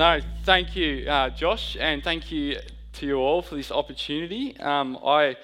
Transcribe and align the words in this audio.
No, 0.00 0.18
thank 0.44 0.76
you, 0.76 1.06
uh, 1.10 1.28
Josh, 1.28 1.76
and 1.78 2.02
thank 2.02 2.32
you 2.32 2.56
to 2.94 3.06
you 3.06 3.16
all 3.16 3.42
for 3.42 3.54
this 3.54 3.70
opportunity. 3.70 4.58
Um, 4.58 4.98
I, 5.04 5.36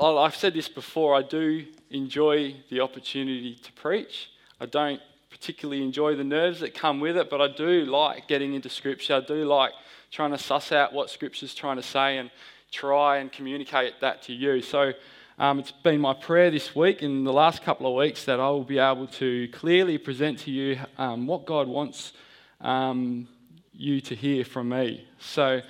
I've 0.00 0.34
said 0.34 0.54
this 0.54 0.66
before, 0.66 1.14
I 1.14 1.20
do 1.20 1.66
enjoy 1.90 2.56
the 2.70 2.80
opportunity 2.80 3.54
to 3.56 3.72
preach. 3.72 4.30
I 4.58 4.64
don't 4.64 4.98
particularly 5.28 5.82
enjoy 5.82 6.16
the 6.16 6.24
nerves 6.24 6.60
that 6.60 6.72
come 6.72 7.00
with 7.00 7.18
it, 7.18 7.28
but 7.28 7.42
I 7.42 7.48
do 7.48 7.84
like 7.84 8.28
getting 8.28 8.54
into 8.54 8.70
Scripture. 8.70 9.16
I 9.16 9.20
do 9.20 9.44
like 9.44 9.72
trying 10.10 10.30
to 10.30 10.38
suss 10.38 10.72
out 10.72 10.94
what 10.94 11.10
Scripture's 11.10 11.54
trying 11.54 11.76
to 11.76 11.82
say 11.82 12.16
and 12.16 12.30
try 12.70 13.18
and 13.18 13.30
communicate 13.30 14.00
that 14.00 14.22
to 14.22 14.32
you. 14.32 14.62
So 14.62 14.94
um, 15.38 15.58
it's 15.58 15.70
been 15.70 16.00
my 16.00 16.14
prayer 16.14 16.50
this 16.50 16.74
week 16.74 17.02
and 17.02 17.26
the 17.26 17.32
last 17.34 17.62
couple 17.62 17.86
of 17.86 17.92
weeks 17.94 18.24
that 18.24 18.40
I 18.40 18.48
will 18.48 18.64
be 18.64 18.78
able 18.78 19.08
to 19.08 19.48
clearly 19.48 19.98
present 19.98 20.38
to 20.38 20.50
you 20.50 20.78
um, 20.96 21.26
what 21.26 21.44
God 21.44 21.68
wants 21.68 22.14
um, 22.62 23.28
you 23.72 24.00
to 24.02 24.14
hear 24.14 24.44
from 24.44 24.68
me. 24.68 25.06
So, 25.18 25.62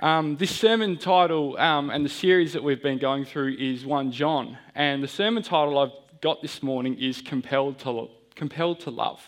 um, 0.00 0.36
this 0.36 0.54
sermon 0.54 0.98
title 0.98 1.56
um, 1.58 1.90
and 1.90 2.04
the 2.04 2.10
series 2.10 2.52
that 2.52 2.62
we've 2.62 2.82
been 2.82 2.98
going 2.98 3.24
through 3.24 3.54
is 3.58 3.86
1 3.86 4.12
John. 4.12 4.58
And 4.74 5.02
the 5.02 5.08
sermon 5.08 5.42
title 5.42 5.78
I've 5.78 6.20
got 6.20 6.42
this 6.42 6.62
morning 6.62 6.98
is 6.98 7.22
Compelled 7.22 7.78
to, 7.80 8.08
Compelled 8.34 8.80
to 8.80 8.90
Love. 8.90 9.26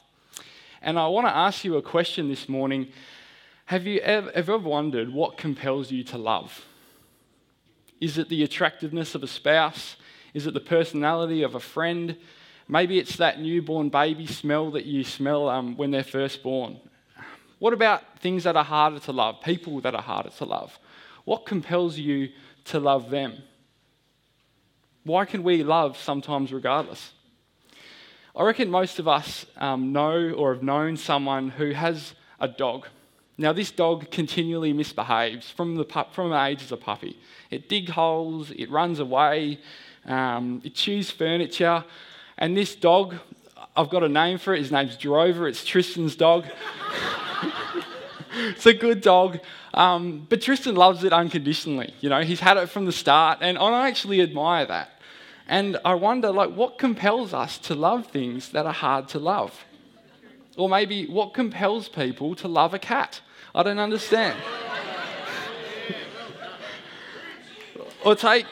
And 0.83 0.99
I 0.99 1.09
want 1.09 1.27
to 1.27 1.35
ask 1.35 1.65
you 1.65 1.77
a 1.77 1.83
question 1.83 2.29
this 2.29 2.49
morning. 2.49 2.89
Have 3.67 3.87
you 3.87 4.01
ever, 4.01 4.31
ever 4.33 4.59
wondered 4.59 5.13
what 5.13 5.37
compels 5.37 5.91
you 5.91 6.05
to 6.05 6.19
love? 6.19 6.65
Is 8.01 8.17
it 8.17 8.29
the 8.29 8.43
attractiveness 8.43 9.15
of 9.15 9.23
a 9.23 9.27
spouse? 9.27 9.97
Is 10.35 10.47
it 10.47 10.55
the 10.55 10.61
personality 10.61 11.43
of 11.43 11.55
a 11.55 11.61
friend? 11.61 12.17
Maybe 12.69 12.99
it's 12.99 13.17
that 13.17 13.41
newborn 13.41 13.89
baby 13.89 14.27
smell 14.27 14.71
that 14.73 14.85
you 14.85 15.03
smell 15.03 15.49
um, 15.49 15.77
when 15.77 15.91
they're 15.91 16.05
first 16.05 16.43
born. 16.43 16.79
What 17.59 17.73
about 17.73 18.21
things 18.21 18.45
that 18.45 18.57
are 18.57 18.65
harder 18.65 19.01
to 19.01 19.13
love, 19.13 19.41
people 19.43 19.81
that 19.81 19.95
are 19.95 20.03
harder 20.03 20.31
to 20.31 20.45
love? 20.45 20.79
What 21.25 21.47
compels 21.47 21.99
you 21.99 22.31
to 22.67 22.79
love 22.79 23.11
them? 23.11 23.43
Why 25.05 25.25
can 25.25 25.43
we 25.43 25.63
love 25.63 25.97
sometimes 25.97 26.53
regardless? 26.53 27.13
I 28.37 28.45
reckon 28.45 28.71
most 28.71 28.99
of 28.99 29.09
us 29.09 29.47
um, 29.57 29.93
know 29.93 30.31
or 30.31 30.55
have 30.55 30.63
known 30.63 30.97
someone 30.97 31.49
who 31.49 31.73
has 31.73 32.15
a 32.39 32.47
dog. 32.47 32.87
Now, 33.37 33.53
this 33.53 33.71
dog 33.71 34.11
continually 34.11 34.73
misbehaves 34.73 35.51
from 35.51 35.77
the, 35.77 35.85
from 36.13 36.33
age 36.33 36.63
as 36.63 36.73
a 36.73 36.77
puppy. 36.77 37.19
It 37.51 37.69
digs 37.69 37.93
holes, 37.93 38.51
it 38.51 38.71
runs 38.71 38.99
away, 38.99 39.61
um, 40.05 40.61
it 40.65 40.75
chews 40.75 41.11
furniture. 41.11 41.85
And 42.37 42.57
this 42.57 42.75
dog, 42.75 43.17
I've 43.79 43.91
got 43.91 44.03
a 44.03 44.09
name 44.09 44.39
for 44.39 44.53
it. 44.55 44.59
His 44.59 44.73
name's 44.73 44.97
Drover. 44.97 45.47
It's 45.47 45.65
Tristan's 45.65 46.17
dog. 46.17 46.47
it's 48.35 48.67
a 48.67 48.75
good 48.75 49.01
dog. 49.01 49.39
Um, 49.73 50.27
but 50.29 50.43
Tristan 50.43 50.75
loves 50.75 51.05
it 51.05 51.13
unconditionally. 51.13 51.95
You 52.01 52.09
know, 52.09 52.23
he's 52.23 52.41
had 52.41 52.57
it 52.57 52.69
from 52.71 52.87
the 52.87 52.93
start, 52.93 53.39
and 53.41 53.57
I 53.57 53.87
actually 53.87 54.21
admire 54.21 54.67
that. 54.67 54.91
And 55.47 55.79
I 55.85 55.95
wonder, 55.95 56.33
like, 56.33 56.51
what 56.51 56.77
compels 56.77 57.33
us 57.33 57.57
to 57.59 57.77
love 57.77 58.09
things 58.09 58.49
that 58.49 58.67
are 58.67 58.73
hard 58.73 59.07
to 59.11 59.21
love? 59.21 59.65
Or 60.57 60.69
maybe 60.69 61.07
what 61.07 61.33
compels 61.33 61.89
people 61.89 62.35
to 62.35 62.49
love 62.49 62.75
a 62.75 62.81
cat? 62.81 63.21
I 63.55 63.63
don't 63.63 63.79
understand. 63.79 64.37
or 68.05 68.17
take 68.17 68.45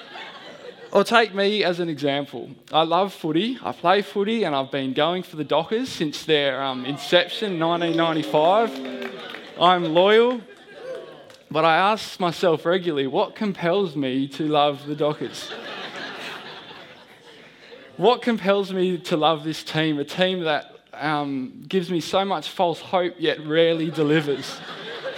or 0.97 1.05
take 1.05 1.35
me 1.35 1.63
as 1.63 1.79
an 1.79 1.91
example. 1.91 2.49
I 2.73 2.85
love 2.85 3.13
footy. 3.13 3.59
I 3.63 3.73
play 3.73 4.01
footy, 4.01 4.45
and 4.45 4.57
I've 4.57 4.71
been 4.71 4.95
going 4.95 5.25
for 5.25 5.37
the 5.37 5.45
Dockers 5.45 5.91
since 5.91 6.25
their 6.25 6.63
um, 6.63 6.87
inception, 6.87 7.61
1995. 7.61 9.13
I'm 9.61 9.93
loyal, 9.93 10.41
but 11.51 11.67
I 11.67 11.77
ask 11.77 12.19
myself 12.19 12.65
regularly, 12.65 13.07
what 13.07 13.35
compels 13.35 13.95
me 13.95 14.27
to 14.29 14.49
love 14.49 14.87
the 14.87 14.95
Dockers? 14.95 15.53
what 17.99 18.23
compels 18.23 18.73
me 18.73 18.97
to 18.97 19.19
love 19.19 19.45
this 19.45 19.63
team? 19.63 19.99
A 19.99 20.05
team 20.05 20.45
that 20.45 20.79
um, 20.95 21.63
gives 21.69 21.91
me 21.91 22.01
so 22.01 22.25
much 22.25 22.49
false 22.49 22.81
hope 22.81 23.17
yet 23.19 23.47
rarely 23.47 23.91
delivers. 23.91 24.59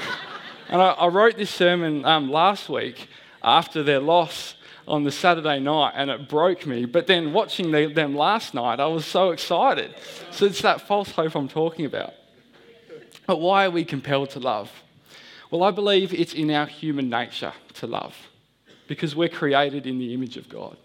and 0.69 0.83
I, 0.83 0.89
I, 0.89 1.07
wrote 1.07 1.37
this 1.37 1.51
sermon 1.51 2.05
um, 2.05 2.33
last 2.33 2.69
week 2.69 3.09
after 3.45 3.85
their 3.85 4.01
loss 4.01 4.57
on 4.89 5.05
the 5.05 5.13
Saturday 5.13 5.61
night 5.61 5.93
and 5.95 6.11
it 6.11 6.29
broke 6.29 6.67
me. 6.67 6.85
But 6.85 7.07
then 7.07 7.33
watching 7.33 7.71
the, 7.71 7.93
them 7.93 8.17
last 8.17 8.55
night, 8.55 8.81
I 8.81 8.87
was 8.87 9.05
so 9.05 9.31
excited. 9.31 9.95
So 10.31 10.47
it's 10.47 10.63
that 10.63 10.81
false 10.81 11.11
hope 11.11 11.35
I'm 11.35 11.49
talking 11.49 11.85
about. 11.85 12.15
But 13.27 13.41
why 13.41 13.67
are 13.67 13.71
we 13.71 13.85
compelled 13.85 14.31
to 14.31 14.41
love? 14.41 14.71
Well, 15.51 15.63
I 15.63 15.71
believe 15.71 16.13
it's 16.13 16.35
in 16.35 16.51
our 16.51 16.67
human 16.67 17.09
nature 17.09 17.53
to 17.75 17.87
love 17.87 18.17
because 18.87 19.15
we're 19.15 19.29
created 19.29 19.87
in 19.87 19.99
the 19.99 20.15
image 20.15 20.37
of 20.37 20.49
God. 20.49 20.77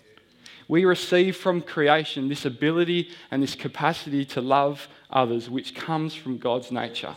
We 0.68 0.86
receive 0.86 1.36
from 1.36 1.62
creation 1.62 2.30
this 2.30 2.46
ability 2.46 3.12
and 3.32 3.44
this 3.44 3.56
capacity 3.56 4.26
to 4.26 4.42
love 4.42 4.88
others, 5.10 5.50
which 5.50 5.76
comes 5.76 6.14
from 6.14 6.38
God's 6.38 6.72
nature. 6.72 7.16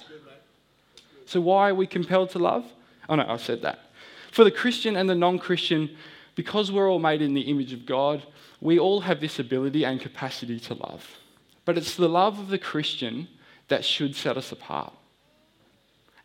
So, 1.26 1.41
why 1.41 1.70
are 1.70 1.75
we 1.75 1.86
compelled 1.86 2.30
to 2.30 2.38
love? 2.38 2.64
Oh, 3.08 3.16
no, 3.16 3.25
I 3.26 3.36
said 3.36 3.62
that. 3.62 3.80
For 4.32 4.44
the 4.44 4.50
Christian 4.50 4.96
and 4.96 5.08
the 5.08 5.14
non 5.14 5.38
Christian, 5.38 5.96
because 6.36 6.70
we're 6.70 6.88
all 6.88 7.00
made 7.00 7.22
in 7.22 7.34
the 7.34 7.41
image 7.41 7.72
of 7.72 7.86
God, 7.86 8.22
we 8.60 8.78
all 8.78 9.00
have 9.00 9.20
this 9.20 9.41
ability 9.41 9.84
and 9.84 10.00
capacity 10.00 10.60
to 10.60 10.74
love. 10.74 11.19
But 11.64 11.76
it's 11.76 11.97
the 11.97 12.08
love 12.08 12.38
of 12.38 12.48
the 12.48 12.58
Christian 12.58 13.26
that 13.69 13.84
should 13.84 14.14
set 14.14 14.36
us 14.36 14.52
apart. 14.52 14.92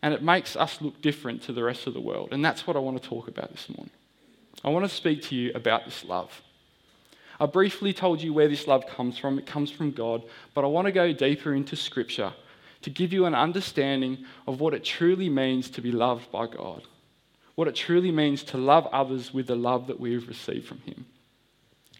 And 0.02 0.14
it 0.14 0.22
makes 0.22 0.54
us 0.54 0.80
look 0.80 1.00
different 1.00 1.42
to 1.44 1.52
the 1.52 1.64
rest 1.64 1.86
of 1.86 1.94
the 1.94 2.00
world. 2.00 2.28
And 2.30 2.44
that's 2.44 2.66
what 2.66 2.76
I 2.76 2.80
want 2.80 3.02
to 3.02 3.08
talk 3.08 3.26
about 3.26 3.50
this 3.50 3.68
morning. 3.70 3.90
I 4.62 4.68
want 4.68 4.84
to 4.84 4.94
speak 4.94 5.22
to 5.24 5.34
you 5.34 5.50
about 5.54 5.86
this 5.86 6.04
love. 6.04 6.42
I 7.40 7.46
briefly 7.46 7.92
told 7.92 8.20
you 8.20 8.32
where 8.32 8.48
this 8.48 8.66
love 8.66 8.86
comes 8.86 9.18
from. 9.18 9.38
It 9.38 9.46
comes 9.46 9.70
from 9.70 9.92
God. 9.92 10.22
But 10.54 10.64
I 10.64 10.68
want 10.68 10.86
to 10.86 10.92
go 10.92 11.12
deeper 11.12 11.54
into 11.54 11.74
Scripture 11.74 12.34
to 12.82 12.90
give 12.90 13.12
you 13.12 13.24
an 13.24 13.34
understanding 13.34 14.24
of 14.46 14.60
what 14.60 14.74
it 14.74 14.84
truly 14.84 15.28
means 15.28 15.70
to 15.70 15.80
be 15.80 15.90
loved 15.90 16.30
by 16.30 16.46
God 16.46 16.82
what 17.54 17.68
it 17.68 17.74
truly 17.74 18.10
means 18.10 18.42
to 18.44 18.58
love 18.58 18.86
others 18.92 19.32
with 19.32 19.46
the 19.46 19.56
love 19.56 19.86
that 19.86 20.00
we 20.00 20.14
have 20.14 20.28
received 20.28 20.66
from 20.66 20.78
Him. 20.80 21.06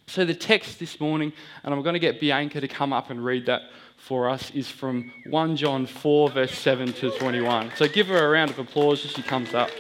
So, 0.07 0.25
the 0.25 0.35
text 0.35 0.79
this 0.79 1.01
morning, 1.01 1.33
and 1.63 1.73
I'm 1.73 1.83
going 1.83 1.95
to 1.95 2.01
get 2.01 2.21
Bianca 2.21 2.61
to 2.61 2.69
come 2.69 2.93
up 2.93 3.11
and 3.11 3.25
read 3.25 3.47
that 3.47 3.63
for 3.97 4.29
us, 4.29 4.51
is 4.51 4.69
from 4.69 5.13
1 5.27 5.57
John 5.57 5.87
4, 5.87 6.31
verse 6.31 6.59
7 6.59 6.93
to 6.95 7.11
21. 7.13 7.73
So, 7.77 7.89
give 7.89 8.09
her 8.09 8.27
a 8.27 8.29
round 8.29 8.51
of 8.51 8.59
applause 8.59 9.05
as 9.05 9.13
she 9.13 9.23
comes 9.23 9.55
up. 9.55 9.71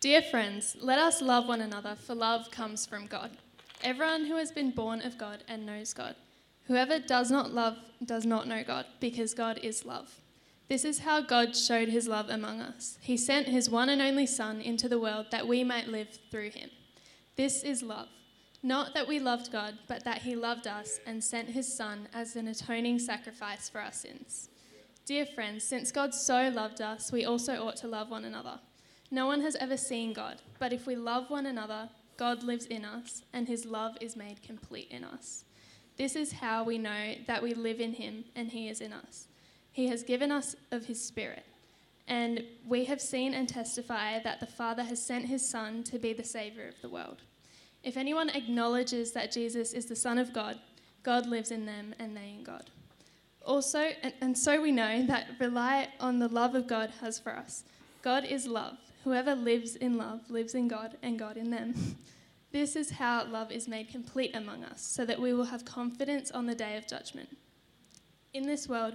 Dear 0.00 0.22
friends, 0.22 0.76
let 0.80 0.98
us 0.98 1.20
love 1.20 1.48
one 1.48 1.62
another, 1.62 1.96
for 1.96 2.14
love 2.14 2.50
comes 2.50 2.86
from 2.86 3.06
God. 3.06 3.30
Everyone 3.82 4.26
who 4.26 4.36
has 4.36 4.52
been 4.52 4.70
born 4.70 5.02
of 5.02 5.18
God 5.18 5.44
and 5.48 5.66
knows 5.66 5.92
God. 5.92 6.14
Whoever 6.66 6.98
does 6.98 7.30
not 7.30 7.52
love 7.52 7.76
does 8.04 8.24
not 8.24 8.46
know 8.46 8.62
God, 8.62 8.86
because 9.00 9.34
God 9.34 9.58
is 9.62 9.84
love. 9.84 10.14
This 10.68 10.84
is 10.84 11.00
how 11.00 11.20
God 11.20 11.54
showed 11.54 11.88
his 11.88 12.08
love 12.08 12.30
among 12.30 12.60
us. 12.60 12.98
He 13.00 13.16
sent 13.16 13.48
his 13.48 13.68
one 13.68 13.88
and 13.88 14.00
only 14.00 14.26
Son 14.26 14.60
into 14.60 14.88
the 14.88 14.98
world 14.98 15.26
that 15.30 15.46
we 15.46 15.62
might 15.62 15.88
live 15.88 16.18
through 16.30 16.50
him. 16.50 16.70
This 17.36 17.62
is 17.62 17.82
love. 17.82 18.08
Not 18.62 18.94
that 18.94 19.06
we 19.06 19.18
loved 19.18 19.52
God, 19.52 19.78
but 19.88 20.04
that 20.04 20.22
he 20.22 20.34
loved 20.34 20.66
us 20.66 20.98
and 21.06 21.22
sent 21.22 21.50
his 21.50 21.70
Son 21.70 22.08
as 22.14 22.34
an 22.34 22.48
atoning 22.48 22.98
sacrifice 22.98 23.68
for 23.68 23.80
our 23.80 23.92
sins. 23.92 24.48
Dear 25.04 25.26
friends, 25.26 25.64
since 25.64 25.92
God 25.92 26.14
so 26.14 26.48
loved 26.48 26.80
us, 26.80 27.12
we 27.12 27.26
also 27.26 27.62
ought 27.62 27.76
to 27.76 27.88
love 27.88 28.10
one 28.10 28.24
another. 28.24 28.58
No 29.10 29.26
one 29.26 29.42
has 29.42 29.54
ever 29.56 29.76
seen 29.76 30.14
God, 30.14 30.40
but 30.58 30.72
if 30.72 30.86
we 30.86 30.96
love 30.96 31.28
one 31.28 31.44
another, 31.44 31.90
God 32.16 32.42
lives 32.42 32.64
in 32.64 32.86
us, 32.86 33.22
and 33.34 33.46
his 33.46 33.66
love 33.66 33.98
is 34.00 34.16
made 34.16 34.42
complete 34.42 34.88
in 34.90 35.04
us. 35.04 35.44
This 35.98 36.16
is 36.16 36.32
how 36.32 36.64
we 36.64 36.78
know 36.78 37.14
that 37.26 37.42
we 37.42 37.52
live 37.52 37.80
in 37.80 37.92
him 37.92 38.24
and 38.34 38.50
he 38.50 38.68
is 38.68 38.80
in 38.80 38.92
us. 38.92 39.28
He 39.74 39.88
has 39.88 40.04
given 40.04 40.30
us 40.30 40.54
of 40.70 40.86
His 40.86 41.04
Spirit. 41.04 41.44
And 42.06 42.44
we 42.64 42.84
have 42.84 43.00
seen 43.00 43.34
and 43.34 43.48
testify 43.48 44.20
that 44.20 44.38
the 44.38 44.46
Father 44.46 44.84
has 44.84 45.04
sent 45.04 45.26
His 45.26 45.46
Son 45.46 45.82
to 45.84 45.98
be 45.98 46.12
the 46.12 46.22
Saviour 46.22 46.68
of 46.68 46.80
the 46.80 46.88
world. 46.88 47.22
If 47.82 47.96
anyone 47.96 48.30
acknowledges 48.30 49.10
that 49.12 49.32
Jesus 49.32 49.72
is 49.72 49.86
the 49.86 49.96
Son 49.96 50.16
of 50.16 50.32
God, 50.32 50.60
God 51.02 51.26
lives 51.26 51.50
in 51.50 51.66
them 51.66 51.92
and 51.98 52.16
they 52.16 52.36
in 52.38 52.44
God. 52.44 52.70
Also, 53.44 53.80
and, 53.80 54.14
and 54.20 54.38
so 54.38 54.62
we 54.62 54.70
know 54.70 55.04
that 55.06 55.26
rely 55.40 55.88
on 55.98 56.20
the 56.20 56.28
love 56.28 56.54
of 56.54 56.68
God 56.68 56.90
has 57.00 57.18
for 57.18 57.36
us. 57.36 57.64
God 58.00 58.24
is 58.24 58.46
love. 58.46 58.76
Whoever 59.02 59.34
lives 59.34 59.74
in 59.74 59.98
love 59.98 60.30
lives 60.30 60.54
in 60.54 60.68
God 60.68 60.96
and 61.02 61.18
God 61.18 61.36
in 61.36 61.50
them. 61.50 61.74
This 62.52 62.76
is 62.76 62.92
how 62.92 63.24
love 63.24 63.50
is 63.50 63.66
made 63.66 63.88
complete 63.88 64.36
among 64.36 64.62
us, 64.62 64.80
so 64.80 65.04
that 65.04 65.20
we 65.20 65.34
will 65.34 65.46
have 65.46 65.64
confidence 65.64 66.30
on 66.30 66.46
the 66.46 66.54
day 66.54 66.76
of 66.76 66.86
judgment. 66.86 67.36
In 68.32 68.46
this 68.46 68.68
world, 68.68 68.94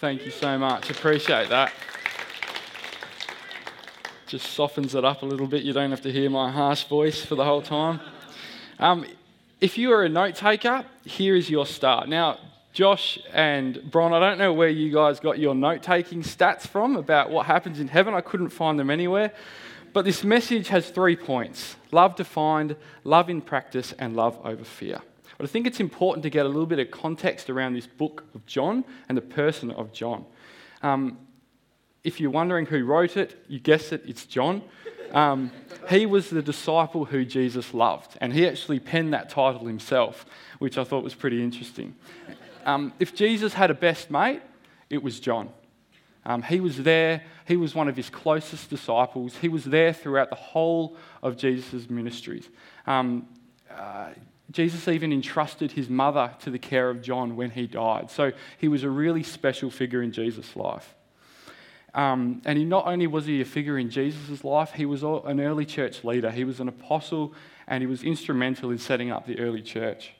Thank 0.00 0.24
you 0.24 0.30
so 0.30 0.56
much. 0.56 0.90
Appreciate 0.90 1.48
that. 1.48 1.72
Just 4.28 4.52
softens 4.52 4.94
it 4.94 5.04
up 5.04 5.22
a 5.22 5.26
little 5.26 5.48
bit. 5.48 5.64
You 5.64 5.72
don't 5.72 5.90
have 5.90 6.02
to 6.02 6.12
hear 6.12 6.30
my 6.30 6.52
harsh 6.52 6.84
voice 6.84 7.24
for 7.24 7.34
the 7.34 7.44
whole 7.44 7.62
time. 7.62 7.98
Um, 8.78 9.04
if 9.60 9.76
you 9.76 9.92
are 9.92 10.04
a 10.04 10.08
note 10.08 10.36
taker, 10.36 10.84
here 11.04 11.34
is 11.34 11.50
your 11.50 11.66
start. 11.66 12.08
Now, 12.08 12.38
Josh 12.72 13.18
and 13.32 13.90
Bron, 13.90 14.12
I 14.12 14.20
don't 14.20 14.38
know 14.38 14.52
where 14.52 14.68
you 14.68 14.92
guys 14.92 15.18
got 15.18 15.40
your 15.40 15.56
note 15.56 15.82
taking 15.82 16.22
stats 16.22 16.60
from 16.60 16.94
about 16.94 17.30
what 17.30 17.46
happens 17.46 17.80
in 17.80 17.88
heaven. 17.88 18.14
I 18.14 18.20
couldn't 18.20 18.50
find 18.50 18.78
them 18.78 18.90
anywhere. 18.90 19.32
But 19.92 20.04
this 20.04 20.22
message 20.22 20.68
has 20.68 20.90
three 20.90 21.16
points 21.16 21.74
love 21.90 22.14
defined, 22.14 22.76
love 23.02 23.28
in 23.28 23.40
practice, 23.40 23.92
and 23.98 24.14
love 24.14 24.38
over 24.44 24.62
fear. 24.62 25.00
But 25.38 25.44
I 25.44 25.46
think 25.46 25.66
it's 25.66 25.80
important 25.80 26.24
to 26.24 26.30
get 26.30 26.44
a 26.44 26.48
little 26.48 26.66
bit 26.66 26.80
of 26.80 26.90
context 26.90 27.48
around 27.48 27.74
this 27.74 27.86
book 27.86 28.24
of 28.34 28.44
John 28.44 28.84
and 29.08 29.16
the 29.16 29.22
person 29.22 29.70
of 29.70 29.92
John. 29.92 30.24
Um, 30.82 31.18
if 32.02 32.20
you're 32.20 32.30
wondering 32.30 32.66
who 32.66 32.84
wrote 32.84 33.16
it, 33.16 33.44
you 33.48 33.60
guess 33.60 33.92
it, 33.92 34.02
it's 34.06 34.26
John. 34.26 34.62
Um, 35.12 35.52
he 35.88 36.06
was 36.06 36.28
the 36.28 36.42
disciple 36.42 37.04
who 37.04 37.24
Jesus 37.24 37.72
loved, 37.72 38.18
and 38.20 38.32
he 38.32 38.46
actually 38.46 38.80
penned 38.80 39.14
that 39.14 39.30
title 39.30 39.66
himself, 39.66 40.26
which 40.58 40.76
I 40.76 40.84
thought 40.84 41.04
was 41.04 41.14
pretty 41.14 41.42
interesting. 41.42 41.94
Um, 42.66 42.92
if 42.98 43.14
Jesus 43.14 43.54
had 43.54 43.70
a 43.70 43.74
best 43.74 44.10
mate, 44.10 44.42
it 44.90 45.02
was 45.02 45.20
John. 45.20 45.50
Um, 46.26 46.42
he 46.42 46.60
was 46.60 46.82
there, 46.82 47.22
he 47.46 47.56
was 47.56 47.74
one 47.74 47.88
of 47.88 47.96
his 47.96 48.10
closest 48.10 48.68
disciples. 48.68 49.36
He 49.36 49.48
was 49.48 49.64
there 49.64 49.92
throughout 49.92 50.28
the 50.28 50.36
whole 50.36 50.96
of 51.22 51.36
Jesus' 51.38 51.88
ministries. 51.88 52.48
Um, 52.86 53.28
uh, 53.70 54.10
Jesus 54.50 54.88
even 54.88 55.12
entrusted 55.12 55.72
his 55.72 55.90
mother 55.90 56.34
to 56.40 56.50
the 56.50 56.58
care 56.58 56.88
of 56.88 57.02
John 57.02 57.36
when 57.36 57.50
he 57.50 57.66
died. 57.66 58.10
So 58.10 58.32
he 58.56 58.68
was 58.68 58.82
a 58.82 58.90
really 58.90 59.22
special 59.22 59.70
figure 59.70 60.02
in 60.02 60.12
Jesus' 60.12 60.56
life. 60.56 60.94
Um, 61.94 62.42
and 62.44 62.58
he 62.58 62.64
not 62.64 62.86
only 62.86 63.06
was 63.06 63.26
he 63.26 63.40
a 63.40 63.44
figure 63.44 63.78
in 63.78 63.90
Jesus' 63.90 64.44
life, 64.44 64.72
he 64.72 64.86
was 64.86 65.02
an 65.02 65.40
early 65.40 65.66
church 65.66 66.04
leader. 66.04 66.30
He 66.30 66.44
was 66.44 66.60
an 66.60 66.68
apostle 66.68 67.34
and 67.66 67.82
he 67.82 67.86
was 67.86 68.02
instrumental 68.02 68.70
in 68.70 68.78
setting 68.78 69.10
up 69.10 69.26
the 69.26 69.38
early 69.38 69.62
church. 69.62 70.14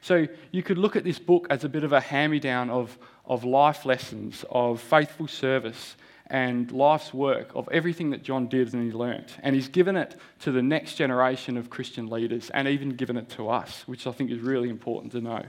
So 0.00 0.26
you 0.52 0.62
could 0.62 0.78
look 0.78 0.96
at 0.96 1.04
this 1.04 1.18
book 1.18 1.46
as 1.50 1.64
a 1.64 1.68
bit 1.68 1.84
of 1.84 1.92
a 1.92 2.00
hand 2.00 2.32
me 2.32 2.40
down 2.40 2.70
of, 2.70 2.96
of 3.24 3.44
life 3.44 3.84
lessons, 3.84 4.44
of 4.50 4.80
faithful 4.80 5.26
service, 5.26 5.96
and 6.28 6.72
life's 6.72 7.14
work, 7.14 7.50
of 7.54 7.68
everything 7.70 8.10
that 8.10 8.22
John 8.22 8.48
did 8.48 8.74
and 8.74 8.84
he 8.84 8.96
learnt. 8.96 9.36
And 9.42 9.54
he's 9.54 9.68
given 9.68 9.96
it 9.96 10.16
to 10.40 10.50
the 10.50 10.62
next 10.62 10.94
generation 10.94 11.56
of 11.56 11.70
Christian 11.70 12.08
leaders 12.08 12.50
and 12.50 12.66
even 12.66 12.90
given 12.90 13.16
it 13.16 13.28
to 13.30 13.48
us, 13.48 13.84
which 13.86 14.06
I 14.06 14.12
think 14.12 14.30
is 14.30 14.40
really 14.40 14.68
important 14.68 15.12
to 15.12 15.20
know. 15.20 15.42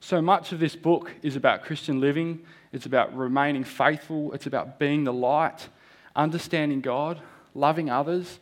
So 0.00 0.22
much 0.22 0.52
of 0.52 0.60
this 0.60 0.74
book 0.74 1.12
is 1.22 1.36
about 1.36 1.62
Christian 1.62 2.00
living, 2.00 2.40
it's 2.72 2.86
about 2.86 3.14
remaining 3.14 3.64
faithful, 3.64 4.32
it's 4.32 4.46
about 4.46 4.78
being 4.78 5.04
the 5.04 5.12
light, 5.12 5.68
understanding 6.16 6.80
God, 6.80 7.20
loving 7.54 7.90
others. 7.90 8.38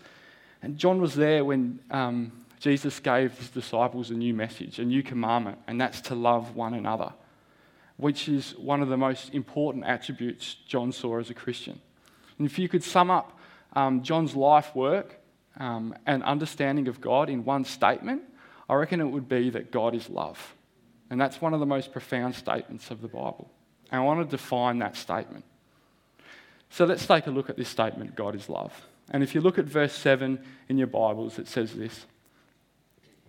And 0.62 0.78
John 0.78 1.00
was 1.00 1.14
there 1.14 1.44
when 1.44 1.80
um, 1.90 2.32
Jesus 2.60 3.00
gave 3.00 3.36
his 3.38 3.50
disciples 3.50 4.10
a 4.10 4.14
new 4.14 4.34
message, 4.34 4.78
a 4.78 4.84
new 4.84 5.02
commandment, 5.02 5.58
and 5.66 5.80
that's 5.80 6.00
to 6.02 6.14
love 6.14 6.54
one 6.54 6.74
another, 6.74 7.12
which 7.98 8.28
is 8.28 8.56
one 8.56 8.80
of 8.80 8.88
the 8.88 8.96
most 8.96 9.34
important 9.34 9.84
attributes 9.84 10.54
John 10.66 10.92
saw 10.92 11.18
as 11.18 11.30
a 11.30 11.34
Christian. 11.34 11.80
And 12.38 12.46
if 12.46 12.58
you 12.58 12.68
could 12.68 12.82
sum 12.82 13.10
up 13.10 13.38
um, 13.74 14.02
John's 14.02 14.34
life 14.34 14.74
work 14.74 15.20
um, 15.58 15.94
and 16.06 16.22
understanding 16.22 16.88
of 16.88 17.00
God 17.00 17.28
in 17.28 17.44
one 17.44 17.64
statement, 17.64 18.22
I 18.68 18.74
reckon 18.74 19.00
it 19.00 19.06
would 19.06 19.28
be 19.28 19.50
that 19.50 19.72
God 19.72 19.94
is 19.94 20.08
love. 20.08 20.54
And 21.10 21.20
that's 21.20 21.40
one 21.40 21.54
of 21.54 21.60
the 21.60 21.66
most 21.66 21.92
profound 21.92 22.34
statements 22.34 22.90
of 22.90 23.02
the 23.02 23.08
Bible. 23.08 23.50
And 23.90 24.00
I 24.00 24.04
want 24.04 24.28
to 24.28 24.36
define 24.36 24.78
that 24.78 24.96
statement. 24.96 25.44
So 26.70 26.84
let's 26.84 27.06
take 27.06 27.26
a 27.26 27.30
look 27.30 27.50
at 27.50 27.56
this 27.56 27.68
statement 27.68 28.14
God 28.14 28.34
is 28.34 28.48
love. 28.48 28.86
And 29.10 29.22
if 29.22 29.34
you 29.34 29.40
look 29.40 29.58
at 29.58 29.64
verse 29.64 29.94
7 29.94 30.38
in 30.68 30.78
your 30.78 30.86
Bibles, 30.86 31.38
it 31.38 31.48
says 31.48 31.74
this 31.74 32.06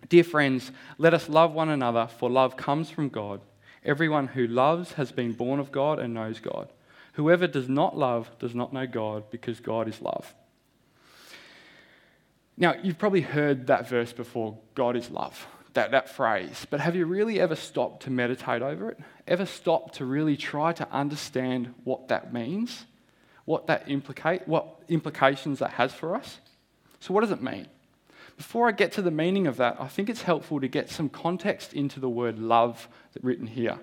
Dear 0.10 0.24
friends, 0.24 0.72
let 0.98 1.14
us 1.14 1.28
love 1.28 1.54
one 1.54 1.70
another, 1.70 2.08
for 2.08 2.30
love 2.30 2.56
comes 2.56 2.90
from 2.90 3.10
God. 3.10 3.42
Everyone 3.84 4.28
who 4.28 4.48
loves 4.48 4.94
has 4.94 5.12
been 5.12 5.34
born 5.34 5.60
of 5.60 5.72
God 5.72 6.00
and 6.00 6.14
knows 6.14 6.40
God. 6.40 6.70
Whoever 7.14 7.48
does 7.48 7.70
not 7.70 7.98
love 7.98 8.30
does 8.40 8.54
not 8.54 8.74
know 8.74 8.88
God, 8.88 9.30
because 9.32 9.60
God 9.60 9.88
is 9.88 10.02
love. 10.02 10.34
Now, 12.58 12.76
you've 12.84 12.98
probably 12.98 13.22
heard 13.22 13.68
that 13.68 13.88
verse 13.88 14.12
before 14.12 14.58
God 14.76 14.98
is 14.98 15.10
love, 15.10 15.48
that, 15.74 15.92
that 15.92 16.10
phrase, 16.10 16.68
but 16.70 16.82
have 16.82 16.96
you 16.96 17.06
really 17.06 17.40
ever 17.40 17.56
stopped 17.56 18.04
to 18.04 18.10
meditate 18.10 18.62
over 18.62 18.92
it? 18.92 19.00
Ever 19.28 19.46
stopped 19.46 19.96
to 19.96 20.06
really 20.06 20.36
try 20.36 20.74
to 20.74 20.88
understand 20.92 21.74
what 21.86 22.10
that 22.10 22.34
means? 22.34 22.86
What 23.46 23.68
that 23.68 23.90
implicate, 23.90 24.48
what 24.48 24.82
implications 24.90 25.60
that 25.60 25.72
has 25.72 25.94
for 25.94 26.16
us? 26.16 26.40
So, 27.00 27.14
what 27.14 27.22
does 27.22 27.32
it 27.32 27.42
mean? 27.42 27.68
Before 28.40 28.70
I 28.70 28.72
get 28.72 28.94
to 28.94 29.02
the 29.02 29.12
meaning 29.12 29.48
of 29.48 29.58
that, 29.58 29.76
I 29.82 29.90
think 29.90 30.10
it's 30.10 30.22
helpful 30.22 30.62
to 30.62 30.70
get 30.70 30.90
some 30.90 31.10
context 31.10 31.74
into 31.74 32.00
the 32.00 32.08
word 32.08 32.40
love 32.40 32.88
written 33.22 33.46
here. 33.46 33.78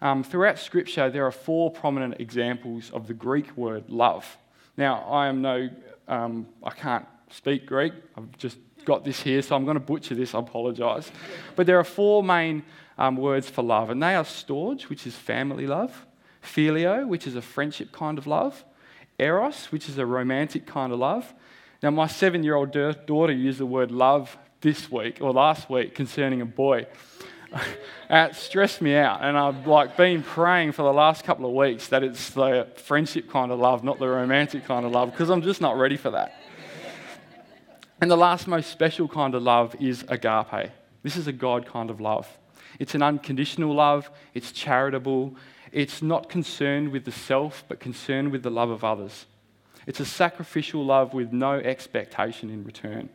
Um, 0.00 0.24
throughout 0.24 0.58
Scripture, 0.58 1.10
there 1.10 1.26
are 1.26 1.30
four 1.30 1.70
prominent 1.70 2.18
examples 2.18 2.90
of 2.92 3.06
the 3.06 3.12
Greek 3.12 3.54
word 3.54 3.90
love. 3.90 4.38
Now, 4.78 5.02
I 5.02 5.26
am 5.26 5.42
no, 5.42 5.68
um, 6.08 6.46
I 6.64 6.70
can't 6.70 7.04
speak 7.28 7.66
Greek. 7.66 7.92
I've 8.16 8.34
just 8.38 8.56
got 8.86 9.04
this 9.04 9.20
here, 9.20 9.42
so 9.42 9.54
I'm 9.54 9.64
going 9.64 9.74
to 9.76 9.80
butcher 9.80 10.14
this. 10.14 10.34
I 10.34 10.38
apologise. 10.38 11.12
But 11.54 11.66
there 11.66 11.78
are 11.78 11.84
four 11.84 12.22
main 12.22 12.62
um, 12.96 13.16
words 13.16 13.50
for 13.50 13.62
love, 13.62 13.90
and 13.90 14.02
they 14.02 14.14
are 14.14 14.24
storge, 14.24 14.84
which 14.84 15.06
is 15.06 15.14
family 15.14 15.66
love, 15.66 16.06
phileo, 16.42 17.06
which 17.06 17.26
is 17.26 17.36
a 17.36 17.42
friendship 17.42 17.92
kind 17.92 18.16
of 18.16 18.26
love, 18.26 18.64
eros, 19.18 19.66
which 19.66 19.90
is 19.90 19.98
a 19.98 20.06
romantic 20.06 20.64
kind 20.64 20.94
of 20.94 20.98
love, 20.98 21.34
now, 21.82 21.90
my 21.90 22.06
seven 22.06 22.44
year 22.44 22.54
old 22.54 22.70
daughter 22.70 23.32
used 23.32 23.58
the 23.58 23.66
word 23.66 23.90
love 23.90 24.38
this 24.60 24.90
week 24.90 25.18
or 25.20 25.32
last 25.32 25.68
week 25.68 25.96
concerning 25.96 26.40
a 26.40 26.46
boy. 26.46 26.86
it 28.10 28.36
stressed 28.36 28.80
me 28.80 28.94
out, 28.94 29.18
and 29.22 29.36
I've 29.36 29.66
like 29.66 29.96
been 29.96 30.22
praying 30.22 30.72
for 30.72 30.82
the 30.82 30.92
last 30.92 31.24
couple 31.24 31.44
of 31.44 31.52
weeks 31.52 31.88
that 31.88 32.04
it's 32.04 32.30
the 32.30 32.68
friendship 32.76 33.28
kind 33.28 33.50
of 33.50 33.58
love, 33.58 33.82
not 33.82 33.98
the 33.98 34.08
romantic 34.08 34.64
kind 34.64 34.86
of 34.86 34.92
love, 34.92 35.10
because 35.10 35.28
I'm 35.28 35.42
just 35.42 35.60
not 35.60 35.76
ready 35.76 35.96
for 35.96 36.10
that. 36.10 36.40
And 38.00 38.08
the 38.08 38.16
last 38.16 38.46
most 38.46 38.70
special 38.70 39.08
kind 39.08 39.34
of 39.34 39.42
love 39.42 39.74
is 39.80 40.04
agape. 40.08 40.70
This 41.02 41.16
is 41.16 41.26
a 41.26 41.32
God 41.32 41.66
kind 41.66 41.90
of 41.90 42.00
love. 42.00 42.28
It's 42.78 42.94
an 42.94 43.02
unconditional 43.02 43.74
love, 43.74 44.08
it's 44.34 44.52
charitable, 44.52 45.34
it's 45.72 46.00
not 46.00 46.28
concerned 46.28 46.92
with 46.92 47.04
the 47.04 47.12
self, 47.12 47.64
but 47.68 47.80
concerned 47.80 48.30
with 48.30 48.44
the 48.44 48.50
love 48.50 48.70
of 48.70 48.84
others. 48.84 49.26
It's 49.86 50.00
a 50.00 50.04
sacrificial 50.04 50.84
love 50.84 51.14
with 51.14 51.32
no 51.32 51.54
expectation 51.54 52.50
in 52.50 52.64
return. 52.64 53.08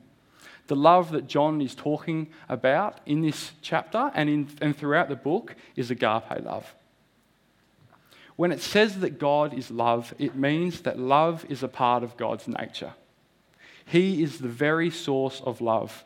The 0.68 0.76
love 0.76 1.12
that 1.12 1.28
John 1.28 1.62
is 1.62 1.74
talking 1.74 2.28
about 2.50 3.00
in 3.06 3.22
this 3.22 3.52
chapter 3.62 4.12
and, 4.14 4.30
in, 4.30 4.50
and 4.62 4.76
throughout 4.76 5.08
the 5.08 5.16
book 5.16 5.56
is 5.76 5.90
agape 5.90 6.44
love. 6.44 6.76
When 8.36 8.52
it 8.52 8.62
says 8.62 9.00
that 9.00 9.18
God 9.18 9.54
is 9.54 9.72
love, 9.72 10.14
it 10.20 10.36
means 10.36 10.82
that 10.82 11.00
love 11.00 11.46
is 11.50 11.64
a 11.64 11.68
part 11.68 12.04
of 12.04 12.18
God's 12.18 12.48
nature. 12.48 12.94
He 13.86 14.22
is 14.22 14.40
the 14.40 14.50
very 14.50 14.92
source 14.92 15.42
of 15.46 15.62
love. 15.62 16.04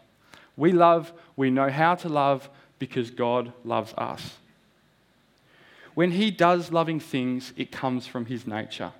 We 0.56 0.72
love, 0.72 1.12
we 1.36 1.50
know 1.50 1.70
how 1.70 1.96
to 1.96 2.10
love 2.10 2.50
because 2.77 3.10
God 3.10 3.51
loves 3.65 3.94
us. 3.98 4.38
When 5.94 6.12
He 6.12 6.32
does 6.32 6.72
loving 6.72 7.00
things, 7.00 7.51
it 7.58 7.72
comes 7.72 8.08
from 8.08 8.27
His 8.27 8.48
nature. 8.48 8.94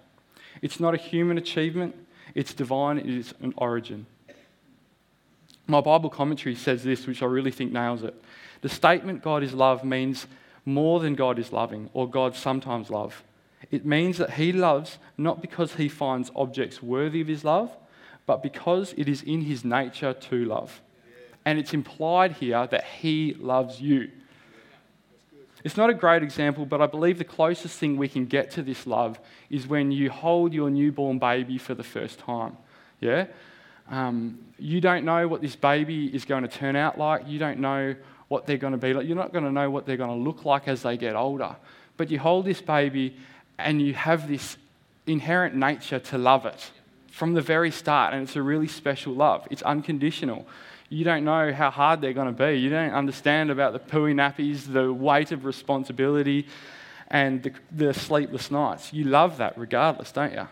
It's 0.62 0.80
not 0.80 0.94
a 0.94 0.98
human 0.98 1.38
achievement, 1.38 1.96
it's 2.36 2.54
divine, 2.54 2.98
in 3.00 3.10
it 3.10 3.18
is 3.18 3.34
an 3.42 3.54
origin. 3.58 4.06
My 5.68 5.82
Bible 5.82 6.10
commentary 6.10 6.56
says 6.56 6.84
this, 6.84 7.08
which 7.08 7.22
I 7.22 7.26
really 7.26 7.52
think 7.52 7.72
nails 7.72 8.04
it. 8.04 8.14
The 8.62 8.70
statement 8.70 9.24
God 9.24 9.44
is 9.44 9.54
love 9.54 9.84
means 9.84 10.28
more 10.66 11.00
than 11.00 11.16
God 11.16 11.40
is 11.40 11.52
loving 11.52 11.90
or 11.94 12.10
God 12.10 12.36
sometimes 12.36 12.90
love. 12.90 13.24
It 13.72 13.86
means 13.86 14.18
that 14.18 14.32
He 14.32 14.52
loves 14.52 14.98
not 15.18 15.42
because 15.42 15.76
He 15.76 15.88
finds 15.88 16.32
objects 16.36 16.84
worthy 16.84 17.22
of 17.22 17.28
His 17.28 17.44
love, 17.44 17.76
but 18.26 18.44
because 18.44 18.94
it 18.98 19.08
is 19.08 19.24
in 19.24 19.42
His 19.42 19.64
nature 19.64 20.14
to 20.14 20.46
love. 20.46 20.82
And 21.46 21.58
it's 21.58 21.74
implied 21.74 22.34
here 22.34 22.68
that 22.68 22.84
He 22.84 23.36
loves 23.40 23.82
you. 23.82 24.12
It's 25.64 25.78
not 25.78 25.90
a 25.90 25.94
great 25.94 26.24
example, 26.24 26.66
but 26.66 26.82
I 26.82 26.88
believe 26.88 27.18
the 27.18 27.24
closest 27.24 27.78
thing 27.78 27.98
we 27.98 28.08
can 28.08 28.26
get 28.26 28.52
to 28.52 28.64
this 28.64 28.88
love 28.88 29.20
is 29.50 29.68
when 29.68 29.92
you 29.92 30.10
hold 30.10 30.54
your 30.54 30.70
newborn 30.70 31.20
baby 31.20 31.58
for 31.58 31.76
the 31.76 31.84
first 31.84 32.20
time. 32.20 32.58
Yeah? 33.00 33.28
Um, 33.90 34.40
you 34.58 34.82
don't 34.82 35.06
know 35.06 35.28
what 35.28 35.42
this 35.42 35.56
baby 35.56 36.08
is 36.08 36.26
going 36.26 36.44
to 36.44 36.50
turn 36.50 36.76
out 36.76 36.98
like. 36.98 37.28
You 37.28 37.40
don't 37.40 37.60
know 37.60 37.96
what 38.28 38.46
they're 38.46 38.58
going 38.58 38.72
to 38.72 38.78
be 38.78 38.94
like. 38.94 39.06
You're 39.06 39.18
not 39.18 39.34
going 39.34 39.44
to 39.44 39.52
know 39.52 39.70
what 39.70 39.86
they're 39.86 39.98
going 39.98 40.18
to 40.18 40.24
look 40.24 40.46
like 40.46 40.68
as 40.68 40.84
they 40.84 40.98
get 40.98 41.16
older. 41.16 41.56
But 41.98 42.10
you 42.10 42.18
hold 42.18 42.46
this 42.46 42.62
baby 42.62 43.18
and 43.58 43.82
you 43.82 43.94
have 43.94 44.28
this 44.28 44.58
inherent 45.06 45.56
nature 45.56 46.00
to 46.00 46.18
love 46.18 46.46
it 46.46 46.72
from 47.12 47.34
the 47.34 47.42
very 47.42 47.72
start. 47.72 48.14
And 48.14 48.24
it's 48.24 48.36
a 48.36 48.42
really 48.42 48.68
special 48.68 49.14
love, 49.14 49.48
it's 49.52 49.62
unconditional. 49.64 50.48
You 50.92 51.06
don't 51.06 51.24
know 51.24 51.54
how 51.54 51.72
hard 51.72 52.02
they're 52.02 52.12
going 52.12 52.36
to 52.36 52.46
be. 52.48 52.60
You 52.60 52.70
don't 52.70 52.92
understand 52.92 53.50
about 53.50 53.72
the 53.72 53.80
pooey 53.80 54.14
nappies, 54.14 54.70
the 54.70 54.92
weight 54.92 55.32
of 55.32 55.46
responsibility, 55.46 56.48
and 57.08 57.42
the, 57.42 57.54
the 57.72 57.94
sleepless 57.94 58.52
nights. 58.52 58.92
You 58.92 59.06
love 59.06 59.38
that 59.38 59.58
regardless, 59.58 60.12
don't 60.12 60.34
you? 60.34 60.48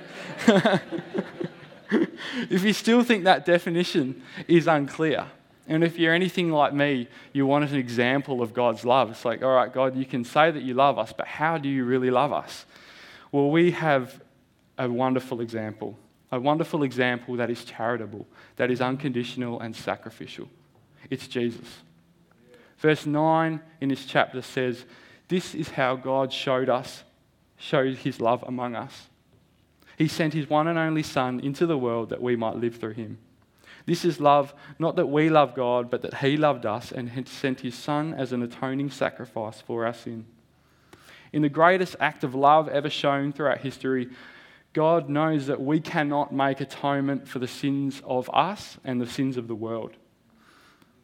if 2.50 2.64
you 2.64 2.74
still 2.74 3.02
think 3.02 3.24
that 3.24 3.46
definition 3.46 4.22
is 4.50 4.68
unclear, 4.68 5.28
and 5.70 5.86
if 5.86 5.98
you're 5.98 6.14
anything 6.14 6.52
like 6.52 6.74
me, 6.74 7.08
you 7.32 7.46
want 7.46 7.70
an 7.70 7.78
example 7.78 8.42
of 8.42 8.54
God's 8.54 8.84
love. 8.84 9.10
It's 9.10 9.24
like, 9.24 9.42
all 9.42 9.56
right, 9.56 9.72
God, 9.72 9.96
you 9.96 10.04
can 10.04 10.26
say 10.26 10.52
that 10.52 10.64
you 10.64 10.74
love 10.74 11.00
us, 11.00 11.14
but 11.14 11.28
how 11.28 11.58
do 11.58 11.70
you 11.70 11.86
really 11.86 12.12
love 12.12 12.34
us? 12.34 12.66
Well, 13.32 13.50
we 13.52 13.72
have 13.72 14.22
a 14.78 14.90
wonderful 14.90 15.40
example, 15.40 15.98
a 16.34 16.40
wonderful 16.40 16.82
example 16.82 17.36
that 17.36 17.52
is 17.52 17.64
charitable, 17.64 18.26
that 18.56 18.72
is 18.72 18.82
unconditional 18.82 19.60
and 19.60 19.76
sacrificial. 19.76 20.50
It's 21.12 21.28
Jesus. 21.28 21.82
Verse 22.80 23.06
9 23.06 23.62
in 23.82 23.90
this 23.90 24.06
chapter 24.06 24.42
says, 24.42 24.84
This 25.28 25.54
is 25.54 25.70
how 25.70 25.96
God 25.96 26.34
showed 26.34 26.70
us, 26.70 27.04
showed 27.56 27.98
his 27.98 28.20
love 28.20 28.44
among 28.48 28.76
us. 28.76 29.10
He 29.96 30.08
sent 30.08 30.34
his 30.34 30.50
one 30.50 30.68
and 30.68 30.80
only 30.80 31.04
Son 31.04 31.40
into 31.40 31.68
the 31.68 31.78
world 31.78 32.10
that 32.10 32.22
we 32.22 32.36
might 32.36 32.56
live 32.56 32.78
through 32.78 32.94
him. 32.94 33.20
This 33.86 34.04
is 34.04 34.20
love, 34.20 34.56
not 34.80 34.96
that 34.96 35.08
we 35.10 35.30
love 35.30 35.54
God, 35.54 35.92
but 35.92 36.02
that 36.02 36.16
he 36.16 36.36
loved 36.36 36.66
us 36.66 36.92
and 36.92 37.10
had 37.10 37.28
sent 37.28 37.60
his 37.60 37.76
Son 37.76 38.12
as 38.12 38.34
an 38.34 38.42
atoning 38.42 38.90
sacrifice 38.90 39.62
for 39.62 39.86
our 39.86 39.94
sin. 39.94 40.26
In 41.32 41.44
the 41.44 41.50
greatest 41.50 41.96
act 42.00 42.24
of 42.24 42.34
love 42.34 42.68
ever 42.70 42.90
shown 42.90 43.34
throughout 43.34 43.60
history, 43.60 44.10
God 44.74 45.08
knows 45.08 45.48
that 45.48 45.62
we 45.62 45.80
cannot 45.80 46.34
make 46.34 46.60
atonement 46.60 47.28
for 47.28 47.40
the 47.40 47.48
sins 47.48 48.02
of 48.06 48.30
us 48.34 48.78
and 48.84 49.00
the 49.00 49.08
sins 49.08 49.38
of 49.38 49.48
the 49.48 49.56
world. 49.56 49.94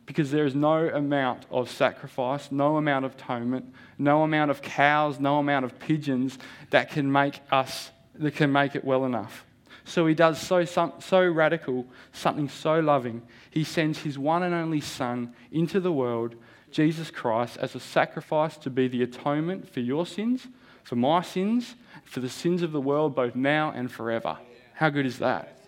Because 0.08 0.32
there 0.32 0.46
is 0.46 0.56
no 0.56 0.90
amount 0.90 1.46
of 1.52 1.70
sacrifice, 1.70 2.52
no 2.52 2.78
amount 2.78 3.06
of 3.06 3.14
atonement, 3.14 3.72
no 4.00 4.24
amount 4.24 4.50
of 4.50 4.64
cows, 4.64 5.20
no 5.20 5.38
amount 5.38 5.66
of 5.66 5.78
pigeons 5.78 6.40
that 6.72 6.90
can 6.90 7.12
make 7.12 7.42
us 7.52 7.92
that 8.16 8.36
can 8.36 8.52
make 8.52 8.76
it 8.76 8.84
well 8.84 9.06
enough. 9.06 9.46
So 9.86 10.06
he 10.06 10.14
does 10.14 10.40
so, 10.40 10.66
so 10.66 11.28
radical, 11.28 11.86
something 12.12 12.50
so 12.50 12.80
loving. 12.80 13.24
He 13.50 13.64
sends 13.64 14.00
his 14.00 14.20
one 14.20 14.44
and 14.44 14.54
only 14.54 14.82
Son 14.82 15.34
into 15.52 15.80
the 15.80 15.92
world, 15.92 16.36
Jesus 16.70 17.10
Christ, 17.10 17.58
as 17.58 17.74
a 17.74 17.80
sacrifice 17.80 18.58
to 18.58 18.70
be 18.70 18.88
the 18.88 19.02
atonement 19.02 19.68
for 19.68 19.80
your 19.80 20.06
sins, 20.06 20.48
for 20.84 20.96
my 20.96 21.22
sins, 21.22 21.76
for 22.06 22.20
the 22.20 22.30
sins 22.30 22.62
of 22.62 22.72
the 22.72 22.82
world, 22.82 23.16
both 23.16 23.36
now 23.36 23.72
and 23.72 23.92
forever. 23.92 24.38
How 24.74 24.90
good 24.90 25.06
is 25.06 25.20
that? 25.20 25.60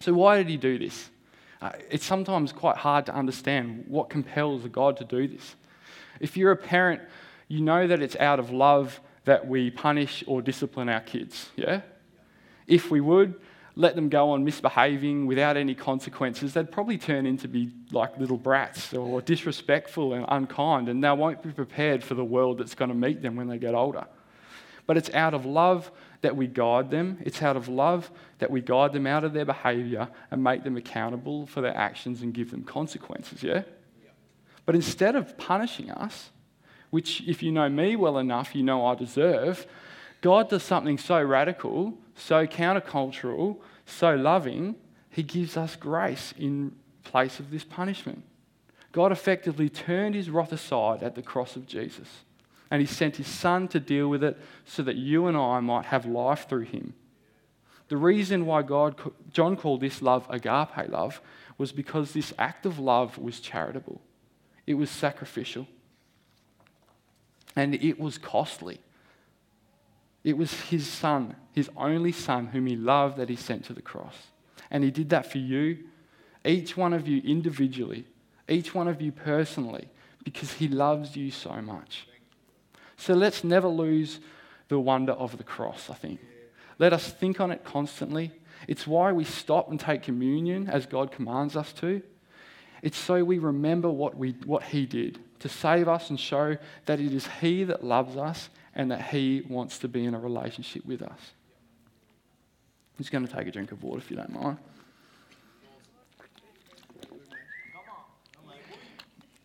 So, 0.00 0.12
why 0.12 0.38
did 0.38 0.48
he 0.48 0.56
do 0.56 0.78
this? 0.78 1.10
Uh, 1.60 1.70
it's 1.90 2.04
sometimes 2.04 2.52
quite 2.52 2.76
hard 2.76 3.06
to 3.06 3.14
understand 3.14 3.84
what 3.86 4.10
compels 4.10 4.64
a 4.64 4.68
God 4.68 4.96
to 4.96 5.04
do 5.04 5.28
this. 5.28 5.54
If 6.18 6.36
you're 6.36 6.50
a 6.50 6.56
parent, 6.56 7.02
you 7.46 7.60
know 7.60 7.86
that 7.86 8.02
it's 8.02 8.16
out 8.16 8.40
of 8.40 8.50
love 8.50 9.00
that 9.24 9.46
we 9.46 9.70
punish 9.70 10.24
or 10.26 10.42
discipline 10.42 10.88
our 10.88 11.00
kids, 11.00 11.50
yeah? 11.54 11.82
If 12.66 12.90
we 12.90 13.00
would 13.00 13.40
let 13.76 13.94
them 13.94 14.08
go 14.08 14.30
on 14.30 14.44
misbehaving 14.44 15.26
without 15.26 15.56
any 15.56 15.74
consequences, 15.74 16.52
they'd 16.52 16.70
probably 16.70 16.98
turn 16.98 17.24
into 17.24 17.48
be 17.48 17.70
like 17.90 18.18
little 18.18 18.36
brats 18.36 18.92
or 18.92 19.22
disrespectful 19.22 20.14
and 20.14 20.24
unkind, 20.28 20.88
and 20.88 21.02
they 21.02 21.10
won't 21.12 21.42
be 21.42 21.50
prepared 21.50 22.02
for 22.02 22.14
the 22.14 22.24
world 22.24 22.58
that's 22.58 22.74
going 22.74 22.90
to 22.90 22.96
meet 22.96 23.22
them 23.22 23.36
when 23.36 23.48
they 23.48 23.58
get 23.58 23.74
older. 23.74 24.06
But 24.86 24.96
it's 24.96 25.10
out 25.14 25.34
of 25.34 25.46
love 25.46 25.90
that 26.22 26.36
we 26.36 26.46
guide 26.46 26.90
them. 26.90 27.18
It's 27.20 27.42
out 27.42 27.56
of 27.56 27.68
love 27.68 28.10
that 28.38 28.50
we 28.50 28.60
guide 28.60 28.92
them 28.92 29.06
out 29.06 29.24
of 29.24 29.32
their 29.32 29.44
behavior 29.44 30.08
and 30.30 30.42
make 30.42 30.64
them 30.64 30.76
accountable 30.76 31.46
for 31.46 31.60
their 31.60 31.76
actions 31.76 32.22
and 32.22 32.34
give 32.34 32.50
them 32.50 32.64
consequences, 32.64 33.42
yeah? 33.42 33.62
But 34.64 34.74
instead 34.74 35.16
of 35.16 35.36
punishing 35.38 35.90
us, 35.90 36.30
which, 36.90 37.22
if 37.26 37.42
you 37.42 37.50
know 37.50 37.68
me 37.68 37.96
well 37.96 38.18
enough, 38.18 38.54
you 38.54 38.62
know 38.62 38.86
I 38.86 38.94
deserve, 38.94 39.66
God 40.20 40.48
does 40.48 40.62
something 40.62 40.98
so 40.98 41.22
radical, 41.22 41.94
so 42.14 42.46
countercultural, 42.46 43.56
so 43.86 44.14
loving, 44.14 44.76
He 45.10 45.22
gives 45.22 45.56
us 45.56 45.74
grace 45.74 46.32
in 46.38 46.76
place 47.02 47.40
of 47.40 47.50
this 47.50 47.64
punishment. 47.64 48.22
God 48.92 49.10
effectively 49.10 49.68
turned 49.68 50.14
His 50.14 50.30
wrath 50.30 50.52
aside 50.52 51.02
at 51.02 51.14
the 51.14 51.22
cross 51.22 51.56
of 51.56 51.66
Jesus, 51.66 52.08
and 52.72 52.80
He 52.80 52.86
sent 52.86 53.16
His 53.16 53.26
Son 53.26 53.68
to 53.68 53.78
deal 53.78 54.08
with 54.08 54.24
it 54.24 54.38
so 54.64 54.82
that 54.82 54.96
you 54.96 55.26
and 55.26 55.36
I 55.36 55.60
might 55.60 55.84
have 55.84 56.06
life 56.06 56.48
through 56.48 56.62
Him. 56.62 56.94
The 57.88 57.98
reason 57.98 58.46
why 58.46 58.62
God, 58.62 58.98
John 59.30 59.58
called 59.58 59.82
this 59.82 60.00
love 60.00 60.26
agape 60.30 60.88
love 60.88 61.20
was 61.58 61.70
because 61.70 62.12
this 62.12 62.32
act 62.38 62.64
of 62.64 62.78
love 62.78 63.18
was 63.18 63.40
charitable, 63.40 64.00
it 64.66 64.74
was 64.74 64.90
sacrificial. 64.90 65.68
And 67.54 67.74
it 67.74 68.00
was 68.00 68.16
costly. 68.16 68.80
It 70.24 70.38
was 70.38 70.58
his 70.62 70.86
son, 70.86 71.36
his 71.52 71.68
only 71.76 72.12
son, 72.12 72.46
whom 72.46 72.64
he 72.64 72.76
loved, 72.76 73.18
that 73.18 73.28
he 73.28 73.36
sent 73.36 73.66
to 73.66 73.74
the 73.74 73.82
cross. 73.82 74.16
And 74.70 74.82
he 74.82 74.90
did 74.90 75.10
that 75.10 75.30
for 75.30 75.36
you, 75.36 75.84
each 76.46 76.78
one 76.78 76.94
of 76.94 77.06
you 77.06 77.20
individually, 77.20 78.06
each 78.48 78.74
one 78.74 78.88
of 78.88 79.02
you 79.02 79.12
personally, 79.12 79.90
because 80.24 80.54
he 80.54 80.68
loves 80.68 81.14
you 81.14 81.30
so 81.30 81.52
much. 81.60 82.06
So 83.02 83.14
let's 83.14 83.42
never 83.42 83.66
lose 83.66 84.20
the 84.68 84.78
wonder 84.78 85.10
of 85.10 85.36
the 85.36 85.42
cross, 85.42 85.90
I 85.90 85.94
think. 85.94 86.20
Let 86.78 86.92
us 86.92 87.10
think 87.10 87.40
on 87.40 87.50
it 87.50 87.64
constantly. 87.64 88.30
It's 88.68 88.86
why 88.86 89.10
we 89.10 89.24
stop 89.24 89.68
and 89.72 89.80
take 89.80 90.04
communion 90.04 90.70
as 90.70 90.86
God 90.86 91.10
commands 91.10 91.56
us 91.56 91.72
to. 91.74 92.00
It's 92.80 92.96
so 92.96 93.24
we 93.24 93.40
remember 93.40 93.90
what, 93.90 94.16
we, 94.16 94.36
what 94.44 94.62
he 94.62 94.86
did 94.86 95.18
to 95.40 95.48
save 95.48 95.88
us 95.88 96.10
and 96.10 96.20
show 96.20 96.56
that 96.86 97.00
it 97.00 97.12
is 97.12 97.26
He 97.40 97.64
that 97.64 97.82
loves 97.82 98.16
us 98.16 98.48
and 98.72 98.92
that 98.92 99.10
He 99.10 99.42
wants 99.48 99.80
to 99.80 99.88
be 99.88 100.04
in 100.04 100.14
a 100.14 100.20
relationship 100.20 100.86
with 100.86 101.02
us. 101.02 101.10
I'm 101.10 102.98
just 102.98 103.10
going 103.10 103.26
to 103.26 103.32
take 103.32 103.48
a 103.48 103.50
drink 103.50 103.72
of 103.72 103.82
water 103.82 103.98
if 103.98 104.12
you 104.12 104.16
don't 104.16 104.32
mind. 104.32 104.58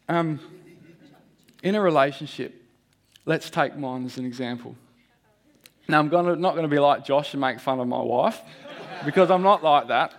Um, 0.08 0.40
in 1.64 1.74
a 1.74 1.82
relationship, 1.82 2.67
let's 3.28 3.50
take 3.50 3.78
mine 3.78 4.06
as 4.06 4.18
an 4.18 4.26
example. 4.26 4.76
Now, 5.88 6.00
I'm 6.00 6.10
gonna, 6.10 6.36
not 6.36 6.54
going 6.54 6.64
to 6.64 6.74
be 6.74 6.80
like 6.80 7.06
Josh 7.06 7.34
and 7.34 7.42
make 7.42 7.60
fun 7.60 7.80
of 7.80 7.88
my 7.88 8.02
wife 8.02 8.42
because 9.06 9.30
I'm 9.30 9.44
not 9.44 9.64
like 9.64 9.90
that. 9.90 10.14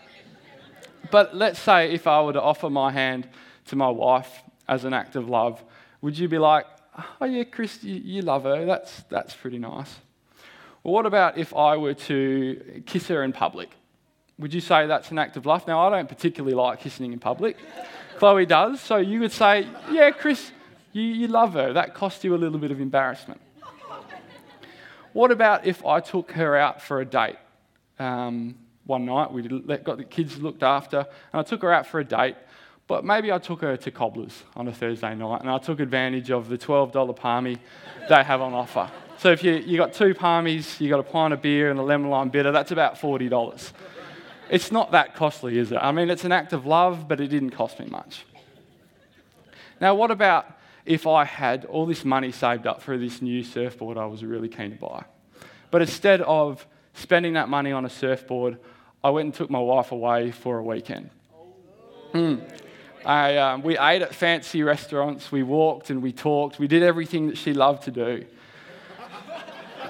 But 1.11 1.35
let's 1.35 1.59
say 1.59 1.93
if 1.93 2.07
I 2.07 2.23
were 2.23 2.35
to 2.35 2.41
offer 2.41 2.71
my 2.71 2.93
hand 2.93 3.29
to 3.67 3.77
my 3.77 3.89
wife 3.89 4.43
as 4.69 4.85
an 4.85 4.93
act 4.93 5.17
of 5.17 5.29
love, 5.29 5.65
would 6.03 6.19
you 6.19 6.29
be 6.29 6.39
like, 6.39 6.67
oh 7.21 7.25
yeah, 7.25 7.45
Chris, 7.45 7.83
you, 7.83 7.95
you 7.97 8.23
love 8.23 8.45
her, 8.45 8.65
that's, 8.67 9.03
that's 9.09 9.35
pretty 9.35 9.59
nice? 9.59 9.97
Well, 10.85 10.93
what 10.93 11.07
about 11.07 11.39
if 11.39 11.55
I 11.55 11.77
were 11.77 11.95
to 11.95 12.83
kiss 12.87 13.09
her 13.09 13.23
in 13.25 13.33
public? 13.33 13.71
Would 14.39 14.53
you 14.53 14.61
say 14.61 14.87
that's 14.87 15.11
an 15.11 15.19
act 15.19 15.37
of 15.37 15.47
love? 15.47 15.67
Now, 15.67 15.87
I 15.87 15.91
don't 15.91 16.09
particularly 16.09 16.55
like 16.55 16.81
kissing 16.81 17.13
in 17.13 17.19
public. 17.19 17.57
Chloe 18.19 18.47
does. 18.47 18.81
So 18.81 18.97
you 18.97 19.21
would 19.21 19.33
say, 19.33 19.67
yeah, 19.91 20.11
Chris, 20.11 20.53
you, 20.93 21.03
you 21.03 21.29
love 21.29 21.55
her. 21.55 21.73
That 21.73 21.95
cost 21.95 22.25
you 22.25 22.35
a 22.35 22.37
little 22.37 22.59
bit 22.59 22.71
of 22.71 22.81
embarrassment. 22.81 23.41
what 25.13 25.31
about 25.31 25.67
if 25.67 25.85
I 25.85 26.01
took 26.01 26.33
her 26.33 26.57
out 26.57 26.83
for 26.83 27.01
a 27.01 27.05
date? 27.05 27.37
Um, 27.99 28.57
one 28.85 29.05
night, 29.05 29.33
we 29.33 29.43
got 29.43 29.99
the 29.99 30.05
kids 30.05 30.39
looked 30.39 30.63
after, 30.63 30.99
and 30.99 31.41
I 31.41 31.43
took 31.43 31.63
her 31.63 31.73
out 31.73 31.87
for 31.87 32.01
a 32.01 32.05
date. 32.05 32.37
But 32.89 33.05
maybe 33.05 33.31
I 33.31 33.39
took 33.39 33.61
her 33.61 33.77
to 33.77 33.91
Cobblers 33.91 34.45
on 34.57 34.67
a 34.67 34.73
Thursday 34.73 35.15
night 35.15 35.43
and 35.43 35.51
I 35.51 35.59
took 35.59 35.79
advantage 35.79 36.31
of 36.31 36.49
the 36.49 36.57
$12 36.57 37.15
palmy 37.15 37.59
they 38.09 38.25
have 38.25 38.41
on 38.41 38.55
offer. 38.55 38.91
So 39.19 39.31
if 39.31 39.45
you, 39.45 39.57
you 39.57 39.77
got 39.77 39.93
two 39.93 40.15
palmies, 40.15 40.81
you 40.81 40.89
got 40.89 40.99
a 40.99 41.03
pint 41.03 41.35
of 41.35 41.43
beer 41.43 41.71
and 41.71 41.79
a 41.79 41.83
lemon 41.83 42.09
lime 42.09 42.31
bitter, 42.31 42.51
that's 42.51 42.71
about 42.71 42.95
$40. 42.95 43.73
It's 44.49 44.73
not 44.73 44.93
that 44.93 45.15
costly, 45.15 45.59
is 45.59 45.71
it? 45.71 45.77
I 45.77 45.93
mean, 45.93 46.09
it's 46.09 46.25
an 46.25 46.33
act 46.33 46.55
of 46.55 46.65
love, 46.65 47.07
but 47.07 47.21
it 47.21 47.29
didn't 47.29 47.51
cost 47.51 47.79
me 47.79 47.85
much. 47.87 48.25
Now, 49.83 49.95
what 49.95 50.11
about 50.11 50.47
if 50.89 51.07
I 51.07 51.25
had 51.25 51.67
all 51.67 51.85
this 51.85 52.05
money 52.05 52.33
saved 52.33 52.67
up 52.67 52.81
for 52.81 52.97
this 52.97 53.21
new 53.21 53.45
surfboard 53.45 53.99
I 53.99 54.07
was 54.07 54.25
really 54.25 54.49
keen 54.49 54.71
to 54.71 54.77
buy? 54.77 55.05
But 55.71 55.83
instead 55.83 56.23
of 56.23 56.67
spending 56.95 57.35
that 57.35 57.49
money 57.49 57.73
on 57.73 57.85
a 57.85 57.91
surfboard, 57.91 58.59
I 59.05 59.11
went 59.11 59.27
and 59.27 59.35
took 59.35 59.51
my 59.51 59.61
wife 59.61 59.93
away 59.93 60.31
for 60.31 60.59
a 60.59 60.63
weekend. 60.63 61.11
Hmm. 62.13 62.37
I, 63.05 63.37
um, 63.37 63.63
we 63.63 63.79
ate 63.79 64.03
at 64.03 64.15
fancy 64.15 64.63
restaurants, 64.63 65.31
we 65.31 65.43
walked 65.43 65.91
and 65.91 66.03
we 66.03 66.11
talked, 66.11 66.59
we 66.59 66.67
did 66.67 66.83
everything 66.83 67.29
that 67.29 67.37
she 67.37 67.53
loved 67.53 67.85
to 67.85 67.91
do. 67.91 68.25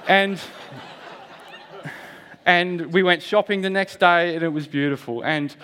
and, 0.07 0.39
and 2.45 2.93
we 2.93 3.03
went 3.03 3.23
shopping 3.23 3.61
the 3.61 3.69
next 3.69 3.99
day 3.99 4.35
and 4.35 4.43
it 4.43 4.49
was 4.49 4.67
beautiful. 4.67 5.23
And 5.23 5.55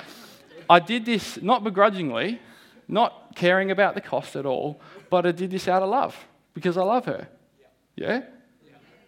I 0.70 0.80
did 0.80 1.06
this 1.06 1.42
not 1.42 1.64
begrudgingly, 1.64 2.40
not 2.88 3.36
caring 3.36 3.70
about 3.70 3.96
the 3.96 4.02
cost 4.02 4.36
at 4.36 4.46
all, 4.46 4.80
but 5.16 5.26
I 5.26 5.32
did 5.32 5.50
this 5.50 5.70
out 5.70 5.82
of 5.82 5.88
love 5.88 6.14
because 6.54 6.76
I 6.76 6.84
love 6.84 7.06
her. 7.06 7.30
Yeah? 7.96 8.24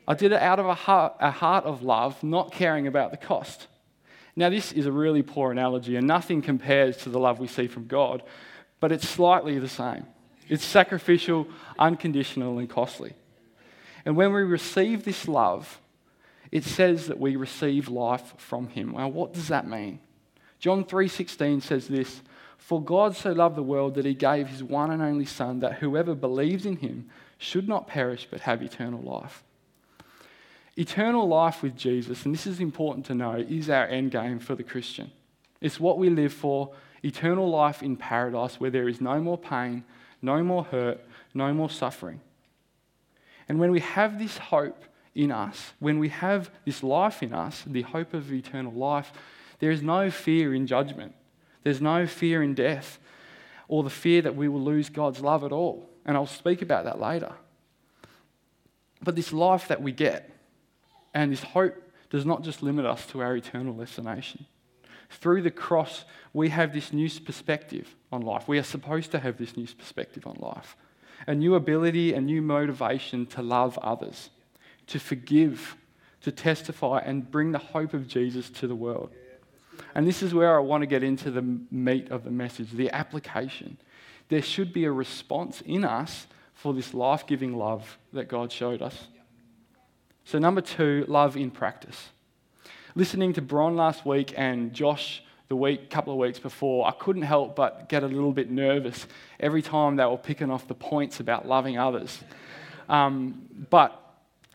I 0.07 0.13
did 0.13 0.31
it 0.31 0.41
out 0.41 0.57
of 0.57 0.65
a 0.65 0.73
heart, 0.73 1.17
a 1.19 1.31
heart 1.31 1.65
of 1.65 1.83
love, 1.83 2.23
not 2.23 2.53
caring 2.53 2.87
about 2.87 3.11
the 3.11 3.17
cost. 3.17 3.67
Now, 4.33 4.49
this 4.49 4.71
is 4.71 4.85
a 4.85 4.91
really 4.93 5.21
poor 5.21 5.51
analogy, 5.51 5.97
and 5.97 6.07
nothing 6.07 6.41
compares 6.41 6.95
to 6.99 7.09
the 7.09 7.19
love 7.19 7.39
we 7.39 7.47
see 7.47 7.67
from 7.67 7.87
God, 7.87 8.23
but 8.79 8.93
it's 8.93 9.05
slightly 9.05 9.59
the 9.59 9.67
same. 9.67 10.05
It's 10.47 10.63
sacrificial, 10.63 11.45
unconditional, 11.77 12.57
and 12.59 12.69
costly. 12.69 13.13
And 14.05 14.15
when 14.15 14.31
we 14.31 14.43
receive 14.43 15.03
this 15.03 15.27
love, 15.27 15.81
it 16.53 16.63
says 16.63 17.07
that 17.07 17.19
we 17.19 17.35
receive 17.35 17.89
life 17.89 18.33
from 18.37 18.69
him. 18.69 18.93
Now, 18.93 19.09
what 19.09 19.33
does 19.33 19.49
that 19.49 19.67
mean? 19.67 19.99
John 20.57 20.85
3:16 20.85 21.63
says 21.63 21.89
this, 21.89 22.21
"For 22.57 22.81
God 22.81 23.15
so 23.15 23.31
loved 23.31 23.55
the 23.55 23.63
world 23.63 23.95
that 23.95 24.05
he 24.05 24.13
gave 24.13 24.47
his 24.47 24.63
one 24.63 24.91
and 24.91 25.01
only 25.01 25.25
son 25.25 25.59
that 25.59 25.75
whoever 25.75 26.15
believes 26.15 26.65
in 26.65 26.77
him 26.77 27.09
should 27.37 27.67
not 27.67 27.87
perish 27.87 28.27
but 28.29 28.41
have 28.41 28.61
eternal 28.61 29.01
life." 29.01 29.43
Eternal 30.75 31.27
life 31.27 31.63
with 31.63 31.75
Jesus, 31.75 32.25
and 32.25 32.33
this 32.33 32.45
is 32.45 32.59
important 32.59 33.05
to 33.07 33.15
know, 33.15 33.33
is 33.33 33.69
our 33.69 33.87
end 33.87 34.11
game 34.11 34.37
for 34.37 34.53
the 34.53 34.63
Christian. 34.63 35.11
It's 35.59 35.79
what 35.79 35.97
we 35.97 36.09
live 36.09 36.33
for 36.33 36.71
eternal 37.03 37.49
life 37.49 37.81
in 37.81 37.95
paradise 37.95 38.59
where 38.59 38.69
there 38.69 38.87
is 38.87 39.01
no 39.01 39.19
more 39.19 39.37
pain, 39.37 39.83
no 40.21 40.43
more 40.43 40.65
hurt, 40.65 40.99
no 41.33 41.53
more 41.53 41.69
suffering. 41.69 42.21
And 43.49 43.59
when 43.59 43.71
we 43.71 43.79
have 43.79 44.19
this 44.19 44.37
hope 44.37 44.83
in 45.15 45.31
us, 45.31 45.73
when 45.79 45.97
we 45.97 46.09
have 46.09 46.51
this 46.63 46.83
life 46.83 47.23
in 47.23 47.33
us, 47.33 47.63
the 47.65 47.81
hope 47.81 48.13
of 48.13 48.31
eternal 48.31 48.73
life, 48.73 49.11
there 49.59 49.71
is 49.71 49.81
no 49.81 50.11
fear 50.11 50.53
in 50.53 50.67
judgment. 50.67 51.15
There's 51.67 51.81
no 51.81 52.07
fear 52.07 52.41
in 52.41 52.53
death 52.53 52.97
or 53.67 53.83
the 53.83 53.89
fear 53.89 54.21
that 54.21 54.38
we 54.38 54.47
will 54.47 54.62
lose 54.62 54.88
God's 54.88 55.19
love 55.19 55.43
at 55.43 55.51
all. 55.51 55.89
And 56.05 56.15
I'll 56.15 56.25
speak 56.25 56.62
about 56.62 56.86
that 56.86 57.01
later. 57.01 57.33
But 59.03 59.17
this 59.17 59.33
life 59.33 59.67
that 59.67 59.81
we 59.81 59.91
get 59.91 60.31
and 61.13 61.29
this 61.29 61.43
hope 61.43 61.75
does 62.09 62.25
not 62.25 62.41
just 62.41 62.63
limit 62.63 62.86
us 62.86 63.05
to 63.07 63.19
our 63.19 63.36
eternal 63.36 63.74
destination. 63.74 64.45
Through 65.09 65.41
the 65.41 65.51
cross, 65.51 66.05
we 66.31 66.47
have 66.47 66.71
this 66.71 66.93
new 66.93 67.09
perspective 67.19 67.97
on 68.13 68.21
life. 68.21 68.47
We 68.47 68.59
are 68.59 68.63
supposed 68.63 69.12
to 69.12 69.19
have 69.19 69.38
this 69.38 69.57
new 69.57 69.67
perspective 69.67 70.25
on 70.25 70.38
life 70.39 70.77
a 71.27 71.36
new 71.36 71.55
ability, 71.55 72.13
a 72.13 72.21
new 72.21 72.41
motivation 72.41 73.25
to 73.25 73.41
love 73.41 73.77
others, 73.79 74.29
to 74.88 75.00
forgive, 75.01 75.75
to 76.21 76.31
testify, 76.31 77.00
and 77.00 77.29
bring 77.29 77.51
the 77.51 77.57
hope 77.57 77.93
of 77.93 78.07
Jesus 78.07 78.50
to 78.51 78.67
the 78.67 78.75
world. 78.75 79.12
And 79.96 80.07
this 80.07 80.22
is 80.22 80.34
where 80.34 80.55
I 80.55 80.60
want 80.60 80.81
to 80.81 80.88
get 80.88 81.03
into 81.03 81.31
the 81.31 81.41
meat 81.72 82.12
of 82.12 82.24
the 82.24 82.31
message 82.31 82.72
the 82.72 82.91
application. 82.91 83.77
There 84.29 84.41
should 84.41 84.74
be 84.74 84.86
a 84.86 84.91
response 84.91 85.62
in 85.62 85.86
us 85.86 86.27
for 86.53 86.74
this 86.74 86.93
life 86.93 87.25
giving 87.27 87.55
love 87.55 87.98
that 88.13 88.27
God 88.27 88.51
showed 88.51 88.81
us. 88.81 89.07
So, 90.25 90.39
number 90.39 90.62
two, 90.62 91.05
love 91.07 91.38
in 91.38 91.51
practice. 91.51 92.10
Listening 92.96 93.31
to 93.34 93.41
Bron 93.41 93.75
last 93.75 94.05
week 94.05 94.34
and 94.36 94.74
Josh 94.74 95.24
the 95.48 95.55
week, 95.55 95.84
a 95.84 95.88
couple 95.88 96.12
of 96.12 96.19
weeks 96.19 96.39
before, 96.39 96.86
I 96.88 96.91
couldn't 96.91 97.22
help 97.22 97.55
but 97.55 97.88
get 97.88 98.03
a 98.03 98.07
little 98.07 98.34
bit 98.34 98.51
nervous 98.51 99.07
every 99.39 99.62
time 99.62 99.96
they 99.96 100.05
were 100.05 100.17
picking 100.17 100.51
off 100.51 100.67
the 100.67 100.74
points 100.74 101.19
about 101.19 101.48
loving 101.48 101.77
others. 101.77 102.19
Um, 102.89 103.48
but 103.69 104.06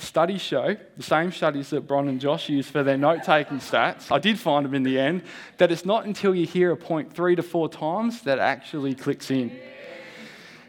studies 0.03 0.41
show, 0.41 0.77
the 0.97 1.03
same 1.03 1.33
studies 1.33 1.71
that 1.71 1.83
Bron 1.83 2.09
and 2.09 2.21
Josh 2.21 2.49
use 2.49 2.69
for 2.69 2.83
their 2.83 2.99
note 2.99 3.23
taking 3.25 3.59
stats, 3.59 4.11
I 4.11 4.19
did 4.19 4.39
find 4.39 4.65
them 4.65 4.75
in 4.75 4.83
the 4.83 4.99
end, 4.99 5.23
that 5.59 5.73
it's 5.73 5.85
not 5.85 6.05
until 6.05 6.35
you 6.35 6.47
hear 6.47 6.73
a 6.73 6.77
point 6.77 7.13
three 7.13 7.37
to 7.37 7.43
four 7.43 7.69
times 7.69 8.23
that 8.23 8.39
actually 8.39 8.95
clicks 8.95 9.31
in. 9.31 9.57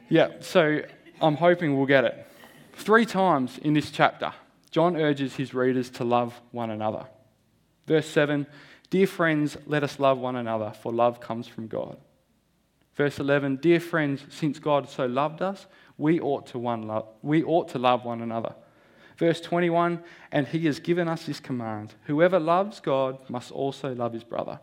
Yeah, 0.10 0.30
so 0.42 0.82
I'm 1.22 1.36
hoping 1.36 1.76
we'll 1.76 1.86
get 1.86 2.04
it. 2.04 2.28
Three 2.74 3.06
times 3.06 3.58
in 3.60 3.74
this 3.74 3.92
chapter, 3.92 4.34
John 4.72 4.96
urges 4.96 5.36
his 5.36 5.54
readers 5.54 5.90
to 5.92 6.04
love 6.04 6.40
one 6.52 6.70
another. 6.70 7.06
Verse 7.86 8.08
7 8.08 8.48
Dear 8.90 9.08
friends, 9.08 9.58
let 9.66 9.84
us 9.84 10.00
love 10.00 10.20
one 10.20 10.36
another, 10.36 10.72
for 10.82 10.94
love 10.94 11.20
comes 11.20 11.48
from 11.48 11.68
God. 11.68 11.98
Verse 12.96 13.20
11 13.20 13.58
Dear 13.58 13.80
friends, 13.80 14.26
since 14.30 14.60
God 14.60 14.90
so 14.90 15.06
loved 15.06 15.42
us, 15.42 15.66
we 15.98 16.20
ought 16.20 16.48
to, 16.48 16.60
one 16.60 16.84
love, 16.84 17.08
we 17.22 17.44
ought 17.44 17.70
to 17.70 17.80
love 17.80 18.06
one 18.06 18.22
another. 18.22 18.54
Verse 19.18 19.40
21 19.42 20.04
And 20.32 20.48
he 20.48 20.66
has 20.66 20.80
given 20.80 21.08
us 21.08 21.26
this 21.26 21.40
command 21.40 21.94
whoever 22.06 22.40
loves 22.40 22.80
God 22.80 23.18
must 23.30 23.52
also 23.52 23.94
love 23.94 24.14
his 24.14 24.24
brother. 24.24 24.60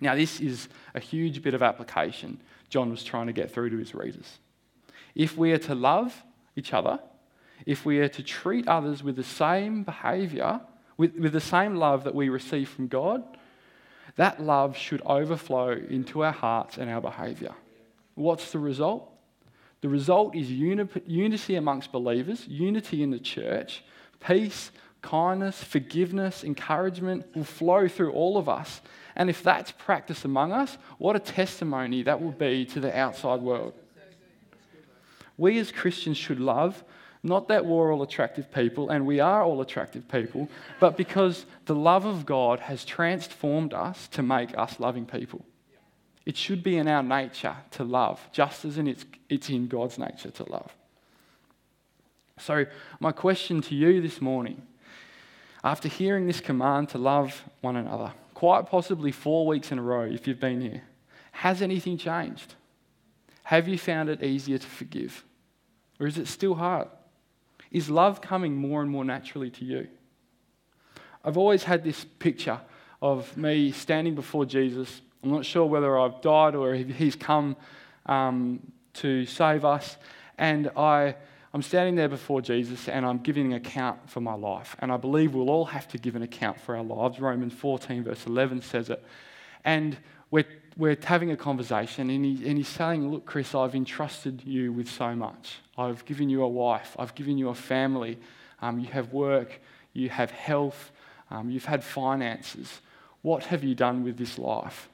Now, 0.00 0.14
this 0.14 0.40
is 0.40 0.68
a 0.94 1.00
huge 1.00 1.42
bit 1.42 1.54
of 1.54 1.62
application 1.62 2.40
John 2.68 2.90
was 2.90 3.04
trying 3.04 3.28
to 3.28 3.32
get 3.32 3.50
through 3.50 3.70
to 3.70 3.78
his 3.78 3.94
readers. 3.94 4.38
If 5.14 5.36
we 5.36 5.52
are 5.52 5.58
to 5.58 5.74
love 5.74 6.24
each 6.56 6.72
other, 6.72 6.98
if 7.64 7.86
we 7.86 8.00
are 8.00 8.08
to 8.08 8.22
treat 8.22 8.68
others 8.68 9.02
with 9.02 9.16
the 9.16 9.22
same 9.22 9.82
behavior, 9.82 10.60
with, 10.96 11.14
with 11.16 11.32
the 11.32 11.40
same 11.40 11.76
love 11.76 12.04
that 12.04 12.14
we 12.14 12.28
receive 12.28 12.68
from 12.68 12.88
God, 12.88 13.22
that 14.16 14.42
love 14.42 14.76
should 14.76 15.02
overflow 15.02 15.70
into 15.70 16.24
our 16.24 16.32
hearts 16.32 16.76
and 16.76 16.90
our 16.90 17.00
behavior. 17.00 17.54
What's 18.14 18.52
the 18.52 18.58
result? 18.58 19.10
The 19.86 19.90
result 19.90 20.34
is 20.34 20.50
uni- 20.50 20.88
unity 21.06 21.54
amongst 21.54 21.92
believers, 21.92 22.44
unity 22.48 23.04
in 23.04 23.12
the 23.12 23.20
church, 23.20 23.84
peace, 24.18 24.72
kindness, 25.00 25.62
forgiveness, 25.62 26.42
encouragement 26.42 27.24
will 27.36 27.44
flow 27.44 27.86
through 27.86 28.10
all 28.10 28.36
of 28.36 28.48
us. 28.48 28.80
And 29.14 29.30
if 29.30 29.44
that's 29.44 29.70
practiced 29.70 30.24
among 30.24 30.50
us, 30.50 30.76
what 30.98 31.14
a 31.14 31.20
testimony 31.20 32.02
that 32.02 32.20
will 32.20 32.32
be 32.32 32.64
to 32.64 32.80
the 32.80 32.98
outside 32.98 33.40
world. 33.40 33.74
We 35.36 35.56
as 35.60 35.70
Christians 35.70 36.16
should 36.16 36.40
love 36.40 36.82
not 37.22 37.46
that 37.46 37.64
we're 37.64 37.92
all 37.92 38.02
attractive 38.02 38.52
people, 38.52 38.90
and 38.90 39.06
we 39.06 39.20
are 39.20 39.44
all 39.44 39.60
attractive 39.60 40.08
people, 40.08 40.48
but 40.80 40.96
because 40.96 41.46
the 41.66 41.76
love 41.76 42.06
of 42.06 42.26
God 42.26 42.58
has 42.58 42.84
transformed 42.84 43.72
us 43.72 44.08
to 44.08 44.22
make 44.24 44.58
us 44.58 44.80
loving 44.80 45.06
people. 45.06 45.44
It 46.26 46.36
should 46.36 46.62
be 46.62 46.76
in 46.76 46.88
our 46.88 47.04
nature 47.04 47.56
to 47.72 47.84
love, 47.84 48.20
just 48.32 48.64
as 48.64 48.78
in 48.78 48.88
it's, 48.88 49.06
it's 49.28 49.48
in 49.48 49.68
God's 49.68 49.96
nature 49.96 50.30
to 50.32 50.52
love. 50.52 50.74
So, 52.38 52.66
my 53.00 53.12
question 53.12 53.62
to 53.62 53.74
you 53.74 54.02
this 54.02 54.20
morning, 54.20 54.60
after 55.64 55.88
hearing 55.88 56.26
this 56.26 56.40
command 56.40 56.90
to 56.90 56.98
love 56.98 57.44
one 57.60 57.76
another, 57.76 58.12
quite 58.34 58.66
possibly 58.66 59.12
four 59.12 59.46
weeks 59.46 59.72
in 59.72 59.78
a 59.78 59.82
row 59.82 60.02
if 60.02 60.26
you've 60.26 60.40
been 60.40 60.60
here, 60.60 60.82
has 61.30 61.62
anything 61.62 61.96
changed? 61.96 62.54
Have 63.44 63.68
you 63.68 63.78
found 63.78 64.08
it 64.08 64.22
easier 64.22 64.58
to 64.58 64.66
forgive? 64.66 65.24
Or 66.00 66.06
is 66.06 66.18
it 66.18 66.26
still 66.26 66.56
hard? 66.56 66.88
Is 67.70 67.88
love 67.88 68.20
coming 68.20 68.56
more 68.56 68.82
and 68.82 68.90
more 68.90 69.04
naturally 69.04 69.50
to 69.50 69.64
you? 69.64 69.88
I've 71.24 71.36
always 71.36 71.64
had 71.64 71.84
this 71.84 72.04
picture 72.04 72.60
of 73.00 73.36
me 73.36 73.70
standing 73.72 74.14
before 74.14 74.44
Jesus. 74.44 75.00
I'm 75.22 75.30
not 75.30 75.44
sure 75.44 75.66
whether 75.66 75.98
I've 75.98 76.20
died 76.20 76.54
or 76.54 76.74
he's 76.74 77.16
come 77.16 77.56
um, 78.06 78.60
to 78.94 79.26
save 79.26 79.64
us. 79.64 79.96
And 80.38 80.70
I, 80.76 81.16
I'm 81.52 81.62
standing 81.62 81.94
there 81.94 82.08
before 82.08 82.40
Jesus 82.40 82.88
and 82.88 83.04
I'm 83.04 83.18
giving 83.18 83.52
an 83.52 83.54
account 83.54 84.10
for 84.10 84.20
my 84.20 84.34
life. 84.34 84.76
And 84.78 84.92
I 84.92 84.96
believe 84.96 85.34
we'll 85.34 85.50
all 85.50 85.64
have 85.66 85.88
to 85.88 85.98
give 85.98 86.16
an 86.16 86.22
account 86.22 86.60
for 86.60 86.76
our 86.76 86.84
lives. 86.84 87.18
Romans 87.18 87.52
14, 87.54 88.04
verse 88.04 88.26
11 88.26 88.62
says 88.62 88.90
it. 88.90 89.02
And 89.64 89.96
we're, 90.30 90.46
we're 90.76 90.96
having 91.02 91.30
a 91.30 91.36
conversation, 91.36 92.10
and, 92.10 92.24
he, 92.24 92.48
and 92.48 92.58
he's 92.58 92.68
saying, 92.68 93.10
Look, 93.10 93.26
Chris, 93.26 93.54
I've 93.54 93.74
entrusted 93.74 94.42
you 94.44 94.72
with 94.72 94.88
so 94.88 95.14
much. 95.14 95.58
I've 95.78 96.04
given 96.04 96.28
you 96.28 96.42
a 96.42 96.48
wife, 96.48 96.94
I've 96.98 97.14
given 97.14 97.38
you 97.38 97.48
a 97.48 97.54
family, 97.54 98.18
um, 98.60 98.78
you 98.78 98.88
have 98.88 99.12
work, 99.12 99.60
you 99.92 100.08
have 100.08 100.30
health, 100.30 100.90
um, 101.30 101.50
you've 101.50 101.64
had 101.64 101.82
finances. 101.82 102.80
What 103.22 103.44
have 103.44 103.64
you 103.64 103.74
done 103.74 104.04
with 104.04 104.16
this 104.16 104.38
life? 104.38 104.88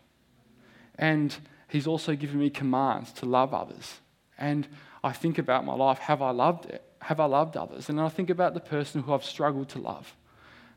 And 0.96 1.34
he's 1.68 1.86
also 1.86 2.14
given 2.14 2.38
me 2.38 2.50
commands 2.50 3.12
to 3.14 3.26
love 3.26 3.54
others. 3.54 4.00
And 4.38 4.68
I 5.02 5.12
think 5.12 5.38
about 5.38 5.64
my 5.64 5.74
life 5.74 5.98
have 5.98 6.22
I 6.22 6.30
loved 6.30 6.66
it? 6.66 6.84
Have 7.00 7.18
I 7.18 7.24
loved 7.24 7.56
others? 7.56 7.88
And 7.88 8.00
I 8.00 8.08
think 8.08 8.30
about 8.30 8.54
the 8.54 8.60
person 8.60 9.02
who 9.02 9.12
I've 9.12 9.24
struggled 9.24 9.68
to 9.70 9.78
love. 9.78 10.14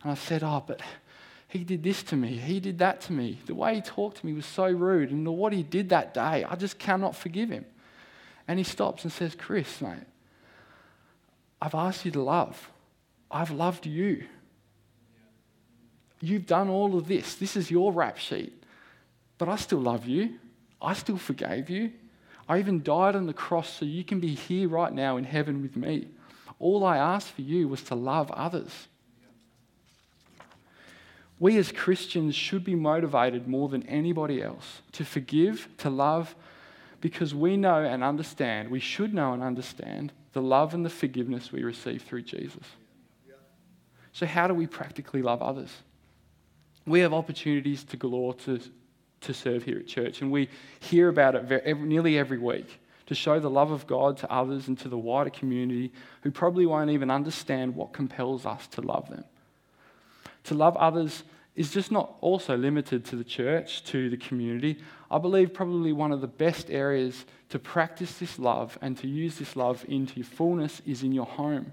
And 0.02 0.12
I've 0.12 0.20
said, 0.20 0.44
Oh, 0.44 0.64
but 0.66 0.82
he 1.48 1.64
did 1.64 1.84
this 1.84 2.04
to 2.04 2.16
me. 2.16 2.38
He 2.38 2.60
did 2.60 2.80
that 2.80 3.02
to 3.02 3.14
me. 3.14 3.40
The 3.46 3.56
way 3.56 3.76
he 3.76 3.82
talked 3.82 4.18
to 4.18 4.26
me 4.26 4.34
was 4.34 4.46
so 4.46 4.68
rude. 4.68 5.12
And 5.12 5.28
what 5.28 5.54
he 5.54 5.64
did 5.64 5.90
that 5.90 6.14
day, 6.14 6.44
I 6.44 6.56
just 6.56 6.80
cannot 6.80 7.16
forgive 7.16 7.50
him. 7.50 7.66
And 8.48 8.60
he 8.60 8.64
stops 8.64 9.04
and 9.04 9.14
says, 9.14 9.36
Chris, 9.36 9.82
mate, 9.82 10.04
I've 11.62 11.76
asked 11.76 12.06
you 12.06 12.12
to 12.12 12.22
love. 12.22 12.72
I've 13.32 13.52
loved 13.52 13.86
you. 13.86 14.26
You've 16.22 16.46
done 16.46 16.70
all 16.70 16.98
of 16.98 17.08
this. 17.08 17.36
This 17.36 17.56
is 17.56 17.72
your 17.72 17.92
rap 17.92 18.18
sheet. 18.18 18.55
But 19.38 19.50
I 19.50 19.56
still 19.56 19.80
love 19.80 20.06
you. 20.06 20.36
I 20.82 20.94
still 20.94 21.18
forgave 21.18 21.70
you. 21.70 21.92
I 22.48 22.60
even 22.60 22.84
died 22.84 23.16
on 23.16 23.26
the 23.26 23.34
cross 23.34 23.70
so 23.70 23.86
you 23.86 24.04
can 24.04 24.20
be 24.20 24.36
here 24.36 24.70
right 24.70 24.94
now 24.94 25.18
in 25.18 25.24
heaven 25.24 25.62
with 25.62 25.76
me. 25.76 26.08
All 26.60 26.86
I 26.86 26.98
asked 26.98 27.32
for 27.32 27.42
you 27.42 27.68
was 27.68 27.82
to 27.84 27.96
love 27.96 28.32
others. 28.32 28.88
We 31.40 31.58
as 31.58 31.72
Christians 31.72 32.36
should 32.36 32.64
be 32.64 32.76
motivated 32.76 33.48
more 33.48 33.68
than 33.68 33.84
anybody 33.88 34.42
else 34.42 34.82
to 34.94 35.04
forgive, 35.04 35.68
to 35.80 35.90
love, 35.90 36.34
because 37.02 37.36
we 37.36 37.58
know 37.58 37.84
and 37.84 38.04
understand, 38.04 38.70
we 38.70 38.80
should 38.80 39.14
know 39.14 39.34
and 39.34 39.44
understand 39.44 40.14
the 40.34 40.42
love 40.42 40.74
and 40.74 40.86
the 40.86 40.90
forgiveness 40.90 41.52
we 41.52 41.64
receive 41.64 42.04
through 42.04 42.22
Jesus. 42.22 42.64
So, 44.14 44.26
how 44.26 44.48
do 44.48 44.54
we 44.54 44.66
practically 44.66 45.22
love 45.22 45.42
others? 45.42 45.70
We 46.88 47.02
have 47.02 47.14
opportunities 47.14 47.84
to 47.86 47.98
galore 47.98 48.34
to, 48.46 48.60
to 49.26 49.34
serve 49.34 49.64
here 49.64 49.80
at 49.80 49.88
church, 49.88 50.22
and 50.22 50.32
we 50.32 50.50
hear 50.80 51.10
about 51.10 51.36
it 51.36 51.44
very, 51.44 51.74
nearly 51.74 52.18
every 52.18 52.38
week 52.38 52.80
to 53.08 53.16
show 53.16 53.40
the 53.40 53.50
love 53.50 53.72
of 53.72 53.86
God 53.86 54.18
to 54.18 54.32
others 54.32 54.68
and 54.68 54.78
to 54.80 54.90
the 54.90 54.98
wider 54.98 55.30
community 55.30 55.92
who 56.22 56.32
probably 56.32 56.66
won't 56.66 56.90
even 56.90 57.12
understand 57.12 57.76
what 57.76 57.94
compels 57.94 58.46
us 58.46 58.68
to 58.68 58.82
love 58.82 59.10
them. 59.10 59.24
To 60.46 60.56
love 60.56 60.76
others 60.78 61.24
is 61.56 61.72
just 61.72 61.92
not 61.92 62.16
also 62.22 62.58
limited 62.58 63.06
to 63.06 63.16
the 63.16 63.24
church, 63.24 63.84
to 63.86 64.10
the 64.10 64.18
community. 64.18 64.78
I 65.10 65.20
believe 65.20 65.54
probably 65.54 65.94
one 65.94 66.12
of 66.12 66.22
the 66.22 66.28
best 66.28 66.70
areas 66.70 67.26
to 67.50 67.60
practice 67.60 68.18
this 68.18 68.38
love 68.40 68.78
and 68.82 68.98
to 68.98 69.08
use 69.08 69.38
this 69.38 69.56
love 69.56 69.86
into 69.88 70.16
your 70.16 70.26
fullness 70.26 70.82
is 70.86 71.04
in 71.04 71.12
your 71.12 71.26
home. 71.26 71.72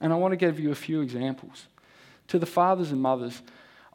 And 0.00 0.12
I 0.12 0.16
want 0.16 0.32
to 0.32 0.36
give 0.36 0.60
you 0.60 0.72
a 0.72 0.76
few 0.76 1.00
examples. 1.00 1.66
To 2.28 2.38
the 2.38 2.46
fathers 2.46 2.90
and 2.90 3.00
mothers, 3.00 3.40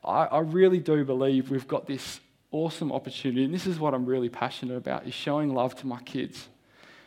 I, 0.04 0.26
I 0.26 0.40
really 0.40 0.80
do 0.80 1.04
believe 1.06 1.52
we've 1.52 1.68
got 1.68 1.86
this 1.86 2.20
awesome 2.52 2.92
opportunity, 2.92 3.44
and 3.44 3.54
this 3.54 3.66
is 3.66 3.80
what 3.80 3.94
I'm 3.94 4.06
really 4.06 4.30
passionate 4.30 4.76
about, 4.76 5.08
is 5.08 5.14
showing 5.14 5.54
love 5.54 5.76
to 5.78 5.88
my 5.88 6.02
kids. 6.02 6.48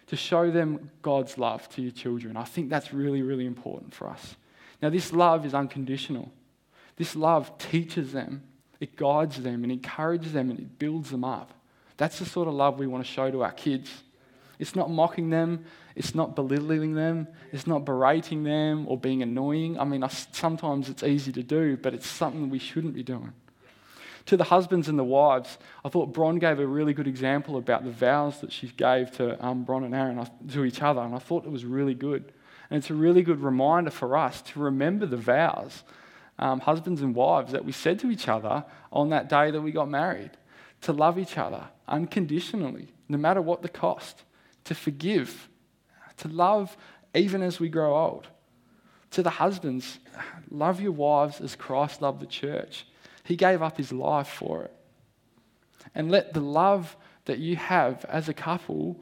To 0.09 0.17
show 0.17 0.51
them 0.51 0.91
God's 1.01 1.39
love 1.39 1.67
to 1.71 1.83
your 1.83 1.91
children. 1.91 2.37
I 2.37 2.45
think 2.45 2.69
that's 2.69 2.93
really, 2.93 3.23
really 3.23 3.47
important 3.47 3.95
for 3.95 4.09
us. 4.09 4.37
Now, 4.83 4.91
this 4.91 5.13
love 5.15 5.47
is 5.47 5.55
unconditional. 5.55 6.31
This 6.97 7.17
love 7.17 7.57
teaches 7.59 8.13
them, 8.13 8.43
it 8.81 8.97
guides 8.97 9.43
them, 9.43 9.63
and 9.63 9.73
encourages 9.73 10.33
them, 10.33 10.51
and 10.51 10.59
it 10.59 10.79
builds 10.79 11.11
them 11.11 11.25
up. 11.25 11.53
That's 11.97 12.19
the 12.19 12.27
sort 12.27 12.49
of 12.49 12.55
love 12.55 12.79
we 12.79 12.87
want 12.87 13.05
to 13.05 13.11
show 13.11 13.31
to 13.31 13.43
our 13.43 13.53
kids. 13.53 13.91
It's 14.59 14.77
not 14.77 14.91
mocking 14.91 15.31
them, 15.31 15.65
it's 15.97 16.15
not 16.15 16.37
belittling 16.37 16.95
them, 16.95 17.27
it's 17.51 17.67
not 17.67 17.85
berating 17.85 18.45
them 18.45 18.87
or 18.89 18.99
being 18.99 19.23
annoying. 19.23 19.79
I 19.79 19.85
mean, 19.85 20.05
sometimes 20.33 20.89
it's 20.89 21.03
easy 21.03 21.33
to 21.33 21.43
do, 21.43 21.77
but 21.77 21.95
it's 21.95 22.07
something 22.07 22.51
we 22.51 22.59
shouldn't 22.59 22.95
be 22.95 23.03
doing. 23.03 23.33
To 24.27 24.37
the 24.37 24.45
husbands 24.45 24.89
and 24.89 24.99
the 24.99 25.05
wives, 25.05 25.59
I 25.85 25.91
thought 25.91 26.15
Bron 26.15 26.39
gave 26.39 26.59
a 26.59 26.67
really 26.67 26.95
good 26.95 27.07
example 27.07 27.57
about 27.57 27.85
the 27.85 27.91
vows 27.91 28.41
that 28.41 28.53
she 28.53 28.69
gave 28.69 29.11
to 29.17 29.43
um, 29.45 29.65
Bron 29.65 29.85
and 29.85 29.95
Aaron 29.95 30.27
to 30.51 30.65
each 30.65 30.81
other, 30.81 31.03
and 31.03 31.15
I 31.15 31.19
thought 31.19 31.45
it 31.45 31.51
was 31.51 31.65
really 31.65 31.95
good. 31.95 32.33
And 32.71 32.79
it's 32.79 32.91
a 32.91 32.95
really 32.95 33.23
good 33.23 33.41
reminder 33.41 33.91
for 33.91 34.17
us 34.17 34.41
to 34.43 34.61
remember 34.61 35.05
the 35.05 35.19
vows 35.19 35.83
um, 36.39 36.61
husbands 36.61 37.03
and 37.03 37.15
wives 37.15 37.53
that 37.53 37.65
we 37.65 37.73
said 37.73 37.99
to 38.01 38.11
each 38.11 38.29
other 38.29 38.65
on 38.93 39.11
that 39.11 39.29
day 39.29 39.51
that 39.51 39.61
we 39.61 39.71
got 39.73 39.89
married 39.89 40.33
to 40.81 40.93
love 40.93 41.19
each 41.19 41.39
other 41.39 41.69
unconditionally, 41.89 42.89
no 43.09 43.19
matter 43.19 43.41
what 43.41 43.63
the 43.63 43.69
cost, 43.69 44.25
to 44.65 44.75
forgive, 44.75 45.49
to 46.17 46.29
love 46.29 46.77
even 47.15 47.43
as 47.43 47.61
we 47.61 47.69
grow 47.69 47.97
old. 47.97 48.29
To 49.13 49.23
the 49.23 49.31
husbands, 49.31 49.99
love 50.51 50.81
your 50.81 50.93
wives 50.93 51.41
as 51.41 51.55
Christ 51.55 52.03
loved 52.03 52.21
the 52.21 52.27
church. 52.27 52.87
He 53.25 53.37
gave 53.37 53.63
up 53.63 53.77
his 53.77 53.93
life 53.93 54.29
for 54.29 54.63
it. 54.65 54.75
And 55.95 56.11
let 56.11 56.33
the 56.33 56.41
love 56.41 56.97
that 57.25 57.39
you 57.39 57.57
have 57.57 58.05
as 58.07 58.29
a 58.29 58.35
couple 58.35 59.01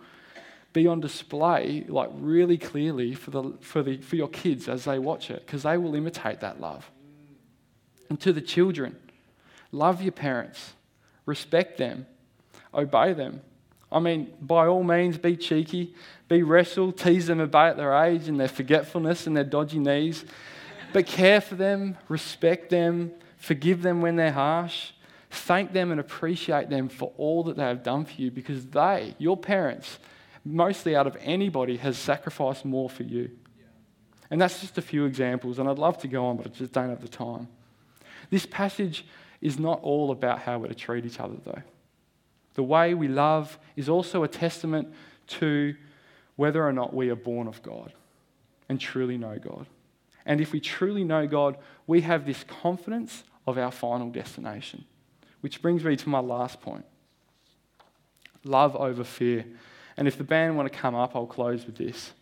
be 0.73 0.87
on 0.87 1.01
display 1.01 1.85
like 1.89 2.09
really 2.15 2.57
clearly 2.57 3.15
for, 3.15 3.31
the, 3.31 3.53
for, 3.61 3.83
the, 3.83 3.99
for 3.99 4.17
your 4.17 4.29
kids 4.29 4.69
as 4.69 4.85
they 4.85 4.99
watch 4.99 5.31
it 5.31 5.45
because 5.45 5.65
they 5.65 5.77
will 5.77 5.95
imitate 5.95 6.41
that 6.41 6.61
love. 6.61 6.91
And 8.09 8.19
to 8.21 8.33
the 8.33 8.41
children, 8.41 8.97
love 9.71 10.03
your 10.03 10.13
parents, 10.13 10.73
respect 11.27 11.79
them, 11.79 12.07
obey 12.73 13.13
them. 13.13 13.43
I 13.91 13.99
mean, 13.99 14.33
by 14.41 14.67
all 14.67 14.83
means, 14.83 15.19
be 15.19 15.37
cheeky, 15.37 15.95
be 16.29 16.43
wrestle, 16.43 16.93
tease 16.93 17.27
them 17.27 17.41
about 17.41 17.77
their 17.77 17.93
age 18.05 18.29
and 18.29 18.41
their 18.41 18.49
forgetfulness 18.49 19.27
and 19.27 19.37
their 19.37 19.45
dodgy 19.45 19.79
knees. 19.79 20.25
But 20.95 21.07
care 21.07 21.43
for 21.43 21.55
them, 21.55 21.99
respect 22.09 22.71
them, 22.71 23.13
forgive 23.43 23.83
them 23.83 24.01
when 24.01 24.15
they're 24.15 24.33
harsh, 24.33 24.93
thank 25.29 25.73
them 25.73 25.91
and 25.91 25.99
appreciate 25.99 26.71
them 26.71 26.89
for 26.89 27.13
all 27.17 27.43
that 27.43 27.57
they 27.57 27.65
have 27.65 27.83
done 27.83 28.05
for 28.05 28.13
you 28.13 28.31
because 28.31 28.67
they, 28.67 29.17
your 29.19 29.37
parents, 29.37 29.99
mostly 30.45 30.95
out 30.95 31.09
of 31.09 31.17
anybody, 31.21 31.77
has 31.77 31.99
sacrificed 31.99 32.65
more 32.65 32.89
for 32.89 33.03
you. 33.03 33.29
And 34.31 34.41
that's 34.41 34.61
just 34.61 34.79
a 34.79 34.83
few 34.83 35.07
examples, 35.07 35.59
and 35.59 35.69
I'd 35.69 35.79
love 35.79 35.99
to 35.99 36.09
go 36.09 36.27
on, 36.27 36.37
but 36.37 36.47
I 36.47 36.51
just 36.51 36.73
don't 36.73 36.89
have 36.89 37.03
the 37.03 37.09
time. 37.09 37.49
This 38.31 38.47
passage 38.47 39.05
is 39.41 39.59
not 39.59 39.81
all 39.83 40.13
about 40.13 40.39
how 40.39 40.59
we're 40.59 40.69
to 40.69 40.75
treat 40.75 41.05
each 41.05 41.19
other, 41.19 41.37
though. 41.45 41.63
The 42.55 42.63
way 42.63 42.95
we 42.95 43.09
love 43.09 43.59
is 43.75 43.89
also 43.89 44.23
a 44.23 44.29
testament 44.29 44.89
to 45.27 45.75
whether 46.37 46.65
or 46.65 46.73
not 46.73 46.95
we 46.95 47.11
are 47.11 47.17
born 47.17 47.49
of 47.49 47.61
God 47.63 47.93
and 48.69 48.79
truly 48.79 49.19
know 49.19 49.37
God. 49.37 49.67
And 50.25 50.41
if 50.41 50.53
we 50.53 50.61
truly 50.61 51.03
know 51.03 51.27
God, 51.27 51.57
we 51.89 52.03
have 52.03 52.25
this 52.25 52.45
confidence 52.45 53.25
of 53.47 53.59
our 53.59 53.71
final 53.71 54.11
destination. 54.11 54.85
Which 55.41 55.61
brings 55.61 55.85
me 55.85 55.97
to 55.97 56.09
my 56.09 56.21
last 56.21 56.61
point 56.61 56.85
love 58.45 58.75
over 58.75 59.05
fear. 59.05 59.45
And 59.97 60.09
if 60.09 60.19
the 60.19 60.25
band 60.25 60.57
want 60.57 60.73
to 60.73 60.77
come 60.77 60.95
up, 60.95 61.15
I'll 61.15 61.27
close 61.27 61.65
with 61.65 61.77
this. 61.77 62.13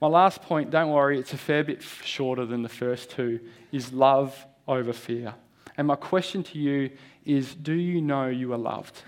My 0.00 0.08
last 0.08 0.42
point, 0.42 0.70
don't 0.70 0.90
worry, 0.90 1.18
it's 1.18 1.32
a 1.32 1.38
fair 1.38 1.64
bit 1.64 1.82
shorter 1.82 2.44
than 2.44 2.62
the 2.62 2.68
first 2.68 3.10
two, 3.10 3.40
is 3.70 3.92
love 3.92 4.44
over 4.66 4.92
fear. 4.92 5.34
And 5.76 5.86
my 5.86 5.96
question 5.96 6.42
to 6.42 6.58
you 6.58 6.90
is 7.24 7.54
do 7.54 7.72
you 7.72 8.00
know 8.00 8.26
you 8.26 8.52
are 8.52 8.58
loved? 8.58 9.02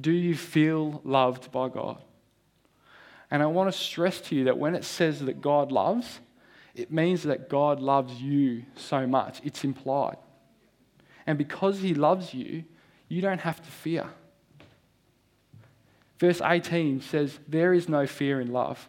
Do 0.00 0.12
you 0.12 0.36
feel 0.36 1.00
loved 1.04 1.50
by 1.50 1.68
God? 1.68 2.02
And 3.30 3.42
I 3.42 3.46
want 3.46 3.72
to 3.72 3.78
stress 3.78 4.20
to 4.22 4.36
you 4.36 4.44
that 4.44 4.58
when 4.58 4.74
it 4.74 4.84
says 4.84 5.20
that 5.20 5.40
God 5.40 5.72
loves, 5.72 6.20
it 6.78 6.92
means 6.92 7.24
that 7.24 7.48
God 7.48 7.80
loves 7.80 8.22
you 8.22 8.62
so 8.76 9.06
much. 9.06 9.40
It's 9.42 9.64
implied. 9.64 10.16
And 11.26 11.36
because 11.36 11.80
He 11.80 11.92
loves 11.92 12.32
you, 12.32 12.64
you 13.08 13.20
don't 13.20 13.40
have 13.40 13.60
to 13.60 13.70
fear. 13.70 14.06
Verse 16.18 16.40
18 16.40 17.00
says, 17.00 17.38
There 17.48 17.74
is 17.74 17.88
no 17.88 18.06
fear 18.06 18.40
in 18.40 18.52
love, 18.52 18.88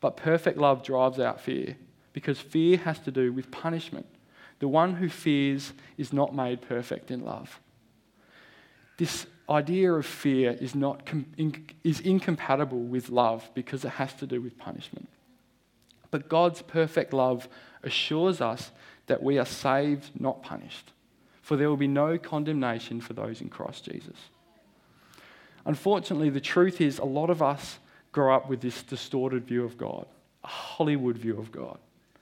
but 0.00 0.16
perfect 0.16 0.58
love 0.58 0.82
drives 0.82 1.18
out 1.18 1.40
fear, 1.40 1.76
because 2.12 2.38
fear 2.38 2.76
has 2.78 2.98
to 3.00 3.10
do 3.10 3.32
with 3.32 3.50
punishment. 3.50 4.06
The 4.58 4.68
one 4.68 4.94
who 4.94 5.08
fears 5.08 5.72
is 5.96 6.12
not 6.12 6.34
made 6.34 6.60
perfect 6.60 7.10
in 7.10 7.24
love. 7.24 7.58
This 8.98 9.26
idea 9.48 9.92
of 9.94 10.04
fear 10.04 10.52
is, 10.60 10.74
not 10.74 11.08
is 11.82 12.00
incompatible 12.00 12.82
with 12.82 13.08
love 13.08 13.50
because 13.54 13.84
it 13.86 13.92
has 13.92 14.12
to 14.14 14.26
do 14.26 14.42
with 14.42 14.58
punishment. 14.58 15.08
But 16.10 16.28
God's 16.28 16.62
perfect 16.62 17.12
love 17.12 17.48
assures 17.82 18.40
us 18.40 18.70
that 19.06 19.22
we 19.22 19.38
are 19.38 19.46
saved, 19.46 20.10
not 20.20 20.42
punished. 20.42 20.92
For 21.42 21.56
there 21.56 21.68
will 21.68 21.76
be 21.76 21.88
no 21.88 22.18
condemnation 22.18 23.00
for 23.00 23.12
those 23.12 23.40
in 23.40 23.48
Christ 23.48 23.84
Jesus. 23.84 24.16
Unfortunately, 25.64 26.30
the 26.30 26.40
truth 26.40 26.80
is, 26.80 26.98
a 26.98 27.04
lot 27.04 27.30
of 27.30 27.42
us 27.42 27.78
grow 28.12 28.34
up 28.34 28.48
with 28.48 28.60
this 28.60 28.82
distorted 28.82 29.46
view 29.46 29.64
of 29.64 29.76
God, 29.76 30.06
a 30.44 30.48
Hollywood 30.48 31.16
view 31.18 31.38
of 31.38 31.52
God 31.52 31.78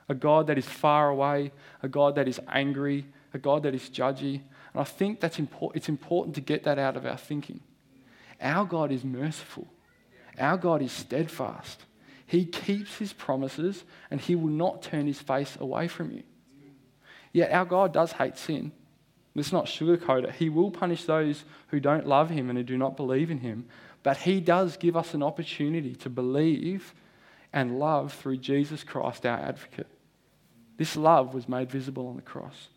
a 0.09 0.15
God 0.15 0.47
that 0.47 0.59
is 0.59 0.67
far 0.67 1.11
away, 1.11 1.53
a 1.83 1.89
God 1.89 2.15
that 2.15 2.29
is 2.29 2.41
angry, 2.49 3.07
a 3.35 3.39
God 3.39 3.63
that 3.65 3.75
is 3.75 3.91
judgy. 3.91 4.41
And 4.73 4.81
I 4.81 4.85
think 4.85 5.21
that's 5.21 5.39
import- 5.39 5.77
it's 5.77 5.89
important 5.89 6.35
to 6.37 6.41
get 6.41 6.65
that 6.65 6.79
out 6.79 6.97
of 6.97 7.05
our 7.05 7.17
thinking. 7.17 7.61
Our 8.41 8.65
God 8.65 8.91
is 8.91 9.05
merciful, 9.05 9.67
our 10.39 10.57
God 10.57 10.83
is 10.83 10.93
steadfast. 10.93 11.85
He 12.29 12.45
keeps 12.45 12.99
his 12.99 13.15
promises 13.15 13.85
and 14.11 14.21
he 14.21 14.37
will 14.37 14.51
not 14.51 14.83
turn 14.83 15.07
his 15.07 15.19
face 15.19 15.57
away 15.59 15.89
from 15.89 16.13
you. 16.13 16.23
Yet 17.33 17.53
our 17.53 17.65
God 17.65 17.95
does 17.95 18.13
hate 18.13 18.37
sin. 18.37 18.71
Let's 19.35 19.51
not 19.51 19.65
sugarcoat 19.65 20.25
it. 20.25 20.35
He 20.35 20.51
will 20.51 20.71
punish 20.71 21.05
those 21.05 21.45
who 21.69 21.81
don't 21.81 22.07
love 22.07 22.29
him 22.29 22.51
and 22.51 22.59
who 22.59 22.65
do 22.65 22.77
not 22.77 22.99
believe 22.99 23.31
in 23.31 23.39
him. 23.39 23.65
But 24.03 24.19
he 24.19 24.41
does 24.41 24.77
give 24.77 24.95
us 24.95 25.15
an 25.15 25.23
opportunity 25.23 25.95
to 25.97 26.11
believe 26.11 26.95
and 27.51 27.79
love 27.79 28.13
through 28.13 28.37
Jesus 28.37 28.85
Christ, 28.85 29.25
our 29.25 29.39
advocate. 29.39 29.87
This 30.77 30.95
love 30.95 31.33
was 31.33 31.49
made 31.49 31.71
visible 31.71 32.09
on 32.09 32.17
the 32.17 32.23
cross. 32.23 32.69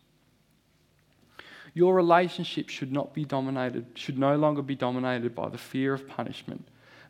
Your 1.74 1.94
relationship 1.94 2.70
should 2.70 2.90
not 2.90 3.12
be 3.12 3.26
dominated, 3.26 3.86
should 3.96 4.18
no 4.18 4.36
longer 4.36 4.62
be 4.62 4.76
dominated 4.76 5.34
by 5.34 5.50
the 5.50 5.58
fear 5.58 5.92
of 5.92 6.08
punishment, 6.08 6.66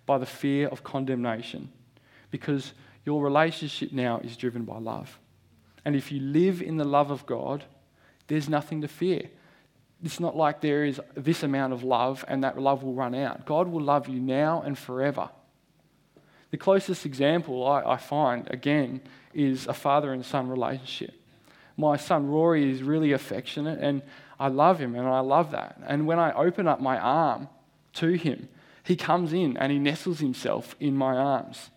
by 0.07 0.19
the 0.19 0.27
fear 0.27 0.67
of 0.69 0.83
condemnation, 0.83 1.69
because 2.33 2.73
your 3.05 3.23
relationship 3.23 3.93
now 3.93 4.19
is 4.19 4.37
driven 4.37 4.65
by 4.65 4.79
love. 4.79 5.21
And 5.85 5.95
if 5.95 6.11
you 6.11 6.21
live 6.21 6.61
in 6.61 6.77
the 6.77 6.85
love 6.85 7.13
of 7.13 7.25
God, 7.27 7.65
there's 8.27 8.49
nothing 8.49 8.81
to 8.81 8.89
fear. 8.89 9.31
It's 10.03 10.19
not 10.19 10.37
like 10.37 10.61
there 10.61 10.85
is 10.85 11.01
this 11.15 11.45
amount 11.45 11.73
of 11.73 11.85
love 11.85 12.25
and 12.27 12.43
that 12.43 12.59
love 12.59 12.83
will 12.83 12.95
run 12.95 13.15
out. 13.15 13.47
God 13.47 13.69
will 13.69 13.83
love 13.83 14.09
you 14.09 14.19
now 14.19 14.63
and 14.63 14.77
forever. 14.77 15.31
The 16.51 16.57
closest 16.57 17.07
example 17.07 17.67
I, 17.67 17.83
I 17.83 17.97
find, 17.99 18.51
again, 18.51 19.01
is 19.33 19.67
a 19.67 19.75
father 19.75 20.13
and 20.13 20.25
son 20.25 20.49
relationship. 20.49 21.15
My 21.77 21.97
son 21.97 22.29
Rory 22.29 22.71
is 22.71 22.83
really 22.83 23.13
affectionate 23.13 23.79
and 23.81 24.03
I 24.39 24.49
love 24.49 24.79
him 24.79 24.95
and 24.95 25.07
I 25.07 25.21
love 25.21 25.53
that. 25.53 25.81
And 25.87 26.07
when 26.07 26.19
I 26.19 26.33
open 26.33 26.67
up 26.67 26.81
my 26.81 26.99
arm 26.99 27.49
to 27.95 28.09
him, 28.09 28.49
he 28.85 28.97
comes 28.97 29.33
in 29.33 29.57
and 29.57 29.71
he 29.71 29.79
nestles 29.79 30.19
himself 30.19 30.75
in 30.81 30.97
my 30.97 31.17
arms. 31.17 31.71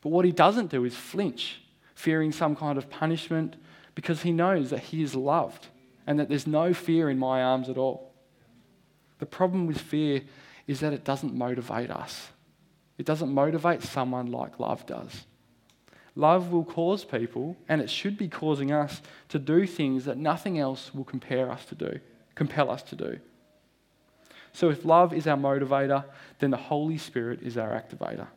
But 0.00 0.10
what 0.10 0.24
he 0.24 0.32
doesn't 0.32 0.70
do 0.70 0.84
is 0.84 0.94
flinch, 0.94 1.60
fearing 1.94 2.32
some 2.32 2.54
kind 2.54 2.78
of 2.78 2.88
punishment, 2.90 3.56
because 3.94 4.22
he 4.22 4.32
knows 4.32 4.70
that 4.70 4.80
he 4.80 5.02
is 5.02 5.14
loved 5.14 5.66
and 6.06 6.18
that 6.18 6.28
there's 6.28 6.46
no 6.46 6.72
fear 6.72 7.10
in 7.10 7.18
my 7.18 7.42
arms 7.42 7.68
at 7.68 7.76
all. 7.76 8.14
The 9.18 9.26
problem 9.26 9.66
with 9.66 9.80
fear 9.80 10.22
is 10.66 10.80
that 10.80 10.92
it 10.92 11.04
doesn't 11.04 11.34
motivate 11.34 11.90
us. 11.90 12.28
It 12.96 13.06
doesn't 13.06 13.32
motivate 13.32 13.82
someone 13.82 14.30
like 14.30 14.60
love 14.60 14.86
does. 14.86 15.26
Love 16.14 16.50
will 16.50 16.64
cause 16.64 17.04
people, 17.04 17.56
and 17.68 17.80
it 17.80 17.90
should 17.90 18.16
be 18.16 18.28
causing 18.28 18.72
us, 18.72 19.02
to 19.28 19.38
do 19.38 19.66
things 19.66 20.04
that 20.04 20.16
nothing 20.16 20.58
else 20.58 20.94
will 20.94 21.04
compare 21.04 21.50
us 21.50 21.64
to 21.66 21.74
do, 21.74 22.00
compel 22.34 22.70
us 22.70 22.82
to 22.82 22.96
do. 22.96 23.18
So 24.52 24.70
if 24.70 24.84
love 24.84 25.12
is 25.12 25.26
our 25.26 25.36
motivator, 25.36 26.04
then 26.38 26.50
the 26.50 26.56
Holy 26.56 26.98
Spirit 26.98 27.42
is 27.42 27.56
our 27.58 27.70
activator. 27.70 28.28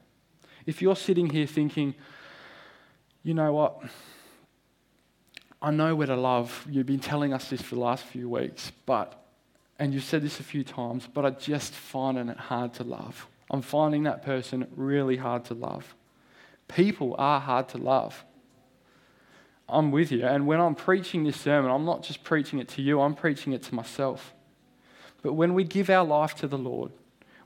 If 0.66 0.82
you're 0.82 0.96
sitting 0.96 1.30
here 1.30 1.48
thinking, 1.48 1.96
you 3.24 3.34
know 3.34 3.54
what? 3.54 3.82
I 5.62 5.72
know 5.72 5.96
where 5.96 6.08
to 6.08 6.16
love. 6.16 6.66
You've 6.70 6.88
been 6.88 7.00
telling 7.00 7.34
us 7.34 7.50
this 7.50 7.62
for 7.62 7.76
the 7.76 7.82
last 7.82 8.04
few 8.06 8.28
weeks, 8.28 8.72
but, 8.86 9.24
and 9.78 9.94
you've 9.94 10.04
said 10.04 10.24
this 10.24 10.40
a 10.40 10.44
few 10.44 10.64
times, 10.64 11.08
but 11.12 11.26
I 11.26 11.30
just 11.32 11.74
finding 11.74 12.30
it 12.30 12.38
hard 12.38 12.74
to 12.76 12.84
love. 12.84 13.28
I'm 13.50 13.62
finding 13.62 14.04
that 14.04 14.24
person 14.24 14.68
really 14.76 15.18
hard 15.18 15.46
to 15.46 15.54
love. 15.54 15.96
People 16.68 17.16
are 17.18 17.40
hard 17.40 17.70
to 17.70 17.78
love. 17.78 18.24
I'm 19.68 19.92
with 19.92 20.12
you. 20.12 20.26
And 20.26 20.48
when 20.48 20.60
I'm 20.60 20.76
preaching 20.76 21.24
this 21.24 21.40
sermon, 21.40 21.70
I'm 21.70 21.86
not 21.86 22.04
just 22.04 22.24
preaching 22.24 22.60
it 22.60 22.68
to 22.70 22.82
you, 22.82 23.02
I'm 23.02 23.14
preaching 23.14 23.54
it 23.54 23.62
to 23.64 23.76
myself. 23.76 24.34
But 25.22 25.34
when 25.34 25.54
we 25.54 25.64
give 25.64 25.90
our 25.90 26.06
life 26.06 26.34
to 26.36 26.48
the 26.48 26.58
Lord, 26.58 26.92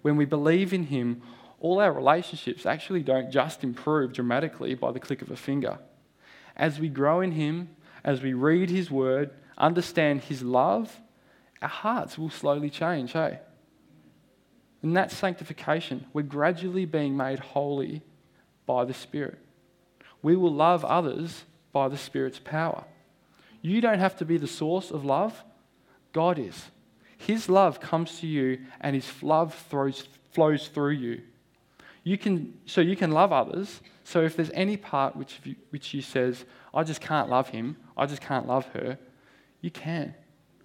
when 0.01 0.15
we 0.15 0.25
believe 0.25 0.73
in 0.73 0.83
Him, 0.85 1.21
all 1.65 1.79
our 1.79 1.91
relationships 1.91 2.67
actually 2.67 3.01
don't 3.01 3.31
just 3.31 3.63
improve 3.63 4.13
dramatically 4.13 4.75
by 4.75 4.91
the 4.91 4.99
click 4.99 5.23
of 5.23 5.31
a 5.31 5.35
finger. 5.35 5.79
As 6.55 6.79
we 6.79 6.89
grow 6.89 7.21
in 7.21 7.31
Him, 7.31 7.69
as 8.03 8.21
we 8.21 8.33
read 8.33 8.69
His 8.69 8.91
Word, 8.91 9.31
understand 9.57 10.21
His 10.21 10.43
love, 10.43 11.01
our 11.63 11.67
hearts 11.67 12.19
will 12.19 12.29
slowly 12.29 12.69
change, 12.69 13.13
hey? 13.13 13.39
And 14.83 14.95
that's 14.95 15.17
sanctification. 15.17 16.05
We're 16.13 16.21
gradually 16.21 16.85
being 16.85 17.17
made 17.17 17.39
holy 17.39 18.03
by 18.67 18.85
the 18.85 18.93
Spirit. 18.93 19.39
We 20.21 20.35
will 20.35 20.53
love 20.53 20.85
others 20.85 21.45
by 21.73 21.87
the 21.87 21.97
Spirit's 21.97 22.37
power. 22.37 22.83
You 23.63 23.81
don't 23.81 23.97
have 23.97 24.17
to 24.17 24.25
be 24.25 24.37
the 24.37 24.45
source 24.45 24.91
of 24.91 25.03
love, 25.03 25.43
God 26.13 26.37
is. 26.37 26.65
His 27.17 27.49
love 27.49 27.79
comes 27.79 28.19
to 28.19 28.27
you 28.27 28.59
and 28.81 28.95
His 28.95 29.11
love 29.23 29.55
throws, 29.67 30.07
flows 30.31 30.67
through 30.67 30.91
you. 30.91 31.21
You 32.05 32.19
can, 32.19 32.53
so 32.67 32.81
you 32.81 32.95
can 32.95 33.09
love 33.09 33.33
others. 33.33 33.81
So 34.03 34.21
if 34.21 34.35
there's 34.35 34.51
any 34.53 34.77
part 34.77 35.15
which, 35.15 35.39
you, 35.43 35.55
which 35.71 35.91
you 35.91 36.01
says, 36.01 36.45
I 36.71 36.83
just 36.83 37.01
can't 37.01 37.29
love 37.29 37.49
him, 37.49 37.77
I 37.97 38.05
just 38.05 38.21
can't 38.21 38.47
love 38.47 38.67
her, 38.67 38.99
you 39.59 39.71
can. 39.71 40.13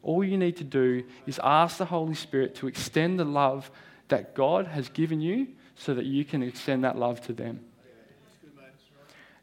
All 0.02 0.22
you 0.22 0.36
need 0.36 0.58
to 0.58 0.64
do 0.64 1.02
is 1.26 1.40
ask 1.42 1.78
the 1.78 1.86
Holy 1.86 2.14
Spirit 2.14 2.54
to 2.56 2.68
extend 2.68 3.18
the 3.18 3.24
love 3.24 3.70
that 4.08 4.34
God 4.34 4.66
has 4.66 4.90
given 4.90 5.22
you 5.22 5.48
so 5.76 5.94
that 5.94 6.04
you 6.04 6.26
can 6.26 6.42
extend 6.42 6.84
that 6.84 6.98
love 6.98 7.22
to 7.22 7.32
them. 7.32 7.60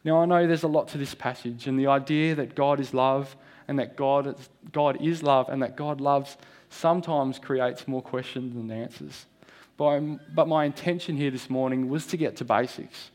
Now, 0.04 0.22
I 0.22 0.26
know 0.26 0.46
there's 0.46 0.64
a 0.64 0.68
lot 0.68 0.90
to 0.90 1.00
this 1.00 1.16
passage, 1.16 1.66
and 1.66 1.80
the 1.80 1.88
idea 1.88 2.36
that 2.36 2.54
God 2.54 2.80
is 2.80 2.94
love 2.94 3.36
and 3.68 3.80
that 3.80 3.98
God 3.98 4.28
is, 4.28 4.50
God 4.72 5.02
is 5.02 5.24
love 5.24 5.50
and 5.50 5.64
that 5.64 5.76
God 5.76 6.00
loves 6.00 6.38
sometimes 6.70 7.40
creates 7.40 7.88
more 7.88 8.04
questions 8.04 8.54
than 8.54 8.70
answers. 8.70 9.26
But, 9.78 10.48
my 10.48 10.66
intention 10.66 11.16
here 11.16 11.30
this 11.30 11.50
morning 11.50 11.88
was 11.88 12.08
to 12.08 12.18
get 12.18 12.36
to 12.38 12.46
basics. 12.46 13.12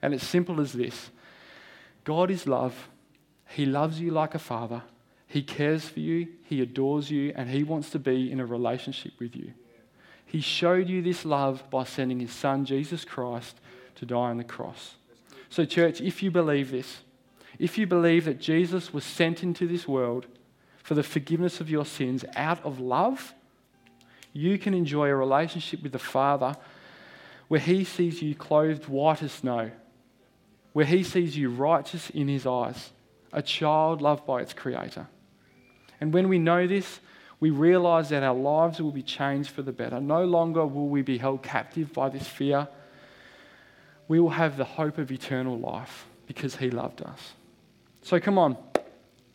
And 0.00 0.14
it's 0.14 0.26
simple 0.26 0.60
as 0.60 0.72
this 0.72 1.10
God 2.04 2.30
is 2.30 2.46
love. 2.46 2.88
He 3.50 3.66
loves 3.66 4.00
you 4.00 4.10
like 4.10 4.34
a 4.34 4.38
father. 4.38 4.82
He 5.26 5.42
cares 5.42 5.86
for 5.86 6.00
you, 6.00 6.28
He 6.44 6.62
adores 6.62 7.10
you, 7.10 7.32
and 7.36 7.50
He 7.50 7.62
wants 7.62 7.90
to 7.90 7.98
be 7.98 8.32
in 8.32 8.40
a 8.40 8.46
relationship 8.46 9.12
with 9.20 9.36
you. 9.36 9.52
He 10.24 10.40
showed 10.40 10.88
you 10.88 11.02
this 11.02 11.24
love 11.24 11.62
by 11.70 11.84
sending 11.84 12.20
His 12.20 12.32
Son, 12.32 12.64
Jesus 12.64 13.04
Christ, 13.04 13.60
to 13.96 14.06
die 14.06 14.16
on 14.16 14.38
the 14.38 14.44
cross. 14.44 14.94
So, 15.50 15.64
church, 15.64 16.00
if 16.00 16.22
you 16.22 16.30
believe 16.30 16.70
this, 16.70 16.98
if 17.58 17.76
you 17.76 17.86
believe 17.86 18.24
that 18.24 18.40
Jesus 18.40 18.92
was 18.92 19.04
sent 19.04 19.42
into 19.42 19.66
this 19.66 19.86
world 19.86 20.26
for 20.82 20.94
the 20.94 21.02
forgiveness 21.02 21.60
of 21.60 21.68
your 21.68 21.84
sins 21.84 22.24
out 22.36 22.64
of 22.64 22.80
love, 22.80 23.34
you 24.38 24.56
can 24.56 24.72
enjoy 24.72 25.08
a 25.08 25.16
relationship 25.16 25.82
with 25.82 25.90
the 25.90 25.98
Father 25.98 26.54
where 27.48 27.60
He 27.60 27.82
sees 27.82 28.22
you 28.22 28.34
clothed 28.36 28.86
white 28.86 29.22
as 29.22 29.32
snow, 29.32 29.72
where 30.72 30.86
He 30.86 31.02
sees 31.02 31.36
you 31.36 31.50
righteous 31.50 32.08
in 32.10 32.28
His 32.28 32.46
eyes, 32.46 32.90
a 33.32 33.42
child 33.42 34.00
loved 34.00 34.24
by 34.26 34.40
its 34.40 34.52
Creator. 34.52 35.08
And 36.00 36.12
when 36.14 36.28
we 36.28 36.38
know 36.38 36.68
this, 36.68 37.00
we 37.40 37.50
realize 37.50 38.10
that 38.10 38.22
our 38.22 38.34
lives 38.34 38.80
will 38.80 38.92
be 38.92 39.02
changed 39.02 39.50
for 39.50 39.62
the 39.62 39.72
better. 39.72 40.00
No 40.00 40.24
longer 40.24 40.64
will 40.64 40.88
we 40.88 41.02
be 41.02 41.18
held 41.18 41.42
captive 41.42 41.92
by 41.92 42.08
this 42.08 42.26
fear. 42.26 42.68
We 44.06 44.20
will 44.20 44.30
have 44.30 44.56
the 44.56 44.64
hope 44.64 44.98
of 44.98 45.10
eternal 45.10 45.58
life 45.58 46.06
because 46.28 46.56
He 46.56 46.70
loved 46.70 47.02
us. 47.02 47.32
So 48.02 48.20
come 48.20 48.38
on, 48.38 48.56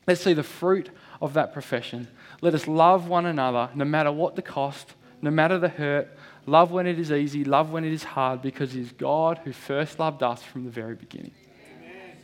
let's 0.07 0.21
see 0.21 0.33
the 0.33 0.43
fruit 0.43 0.89
of 1.21 1.33
that 1.33 1.53
profession. 1.53 2.07
Let 2.41 2.53
us 2.53 2.67
love 2.67 3.07
one 3.07 3.25
another 3.25 3.69
no 3.73 3.85
matter 3.85 4.11
what 4.11 4.35
the 4.35 4.41
cost, 4.41 4.93
no 5.21 5.31
matter 5.31 5.57
the 5.57 5.69
hurt. 5.69 6.09
Love 6.45 6.71
when 6.71 6.85
it 6.85 6.99
is 6.99 7.11
easy, 7.11 7.45
love 7.45 7.71
when 7.71 7.85
it 7.85 7.93
is 7.93 8.03
hard, 8.03 8.41
because 8.41 8.75
it 8.75 8.81
is 8.81 8.91
God 8.91 9.39
who 9.45 9.53
first 9.53 9.97
loved 9.99 10.21
us 10.21 10.43
from 10.43 10.65
the 10.65 10.69
very 10.69 10.95
beginning. 10.95 11.31
Amen. 11.77 12.17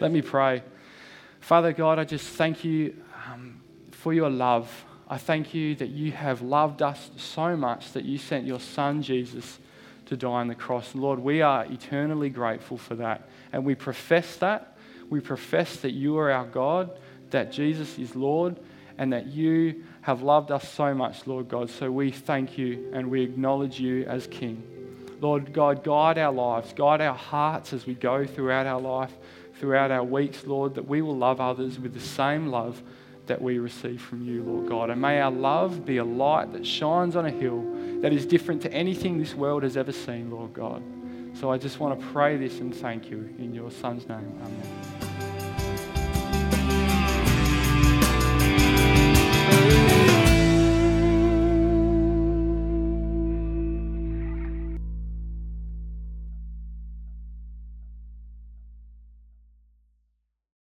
Let 0.00 0.10
me 0.10 0.22
pray. 0.22 0.62
Father 1.40 1.72
God, 1.72 1.98
I 1.98 2.04
just 2.04 2.26
thank 2.26 2.64
you 2.64 2.96
um, 3.30 3.60
for 3.90 4.14
your 4.14 4.30
love. 4.30 4.86
I 5.08 5.18
thank 5.18 5.52
you 5.52 5.74
that 5.74 5.88
you 5.88 6.12
have 6.12 6.40
loved 6.40 6.80
us 6.80 7.10
so 7.16 7.56
much 7.56 7.92
that 7.92 8.04
you 8.04 8.16
sent 8.16 8.46
your 8.46 8.60
Son, 8.60 9.02
Jesus, 9.02 9.58
to 10.06 10.16
die 10.16 10.28
on 10.28 10.48
the 10.48 10.54
cross. 10.54 10.94
Lord, 10.94 11.18
we 11.18 11.42
are 11.42 11.66
eternally 11.66 12.30
grateful 12.30 12.78
for 12.78 12.94
that. 12.94 13.28
And 13.52 13.64
we 13.64 13.74
profess 13.74 14.36
that. 14.36 14.76
We 15.10 15.20
profess 15.20 15.76
that 15.78 15.90
you 15.90 16.16
are 16.18 16.30
our 16.30 16.46
God, 16.46 16.98
that 17.30 17.52
Jesus 17.52 17.98
is 17.98 18.14
Lord, 18.14 18.56
and 18.98 19.12
that 19.12 19.26
you 19.26 19.82
have 20.02 20.22
loved 20.22 20.50
us 20.50 20.68
so 20.68 20.94
much, 20.94 21.26
Lord 21.26 21.48
God. 21.48 21.70
So 21.70 21.90
we 21.90 22.10
thank 22.10 22.58
you 22.58 22.90
and 22.92 23.10
we 23.10 23.22
acknowledge 23.22 23.80
you 23.80 24.04
as 24.04 24.26
King. 24.26 24.62
Lord 25.20 25.52
God, 25.52 25.84
guide 25.84 26.18
our 26.18 26.32
lives, 26.32 26.72
guide 26.72 27.00
our 27.00 27.14
hearts 27.14 27.72
as 27.72 27.86
we 27.86 27.94
go 27.94 28.26
throughout 28.26 28.66
our 28.66 28.80
life, 28.80 29.12
throughout 29.58 29.90
our 29.90 30.04
weeks, 30.04 30.46
Lord, 30.46 30.74
that 30.74 30.86
we 30.86 31.02
will 31.02 31.16
love 31.16 31.40
others 31.40 31.78
with 31.78 31.92
the 31.92 32.00
same 32.00 32.48
love 32.48 32.82
that 33.26 33.40
we 33.40 33.58
receive 33.58 34.00
from 34.00 34.22
you, 34.22 34.42
Lord 34.42 34.68
God. 34.68 34.90
And 34.90 35.00
may 35.00 35.20
our 35.20 35.30
love 35.30 35.84
be 35.84 35.98
a 35.98 36.04
light 36.04 36.52
that 36.52 36.66
shines 36.66 37.16
on 37.16 37.26
a 37.26 37.30
hill 37.30 37.62
that 38.00 38.12
is 38.12 38.26
different 38.26 38.62
to 38.62 38.72
anything 38.72 39.18
this 39.18 39.34
world 39.34 39.62
has 39.62 39.76
ever 39.76 39.92
seen, 39.92 40.30
Lord 40.30 40.52
God. 40.52 40.82
So 41.34 41.52
I 41.52 41.58
just 41.58 41.78
want 41.78 42.00
to 42.00 42.06
pray 42.08 42.36
this 42.36 42.58
and 42.58 42.74
thank 42.74 43.10
you 43.10 43.34
in 43.38 43.54
your 43.54 43.70
Son's 43.70 44.08
name. 44.08 44.32
Amen. 44.42 45.09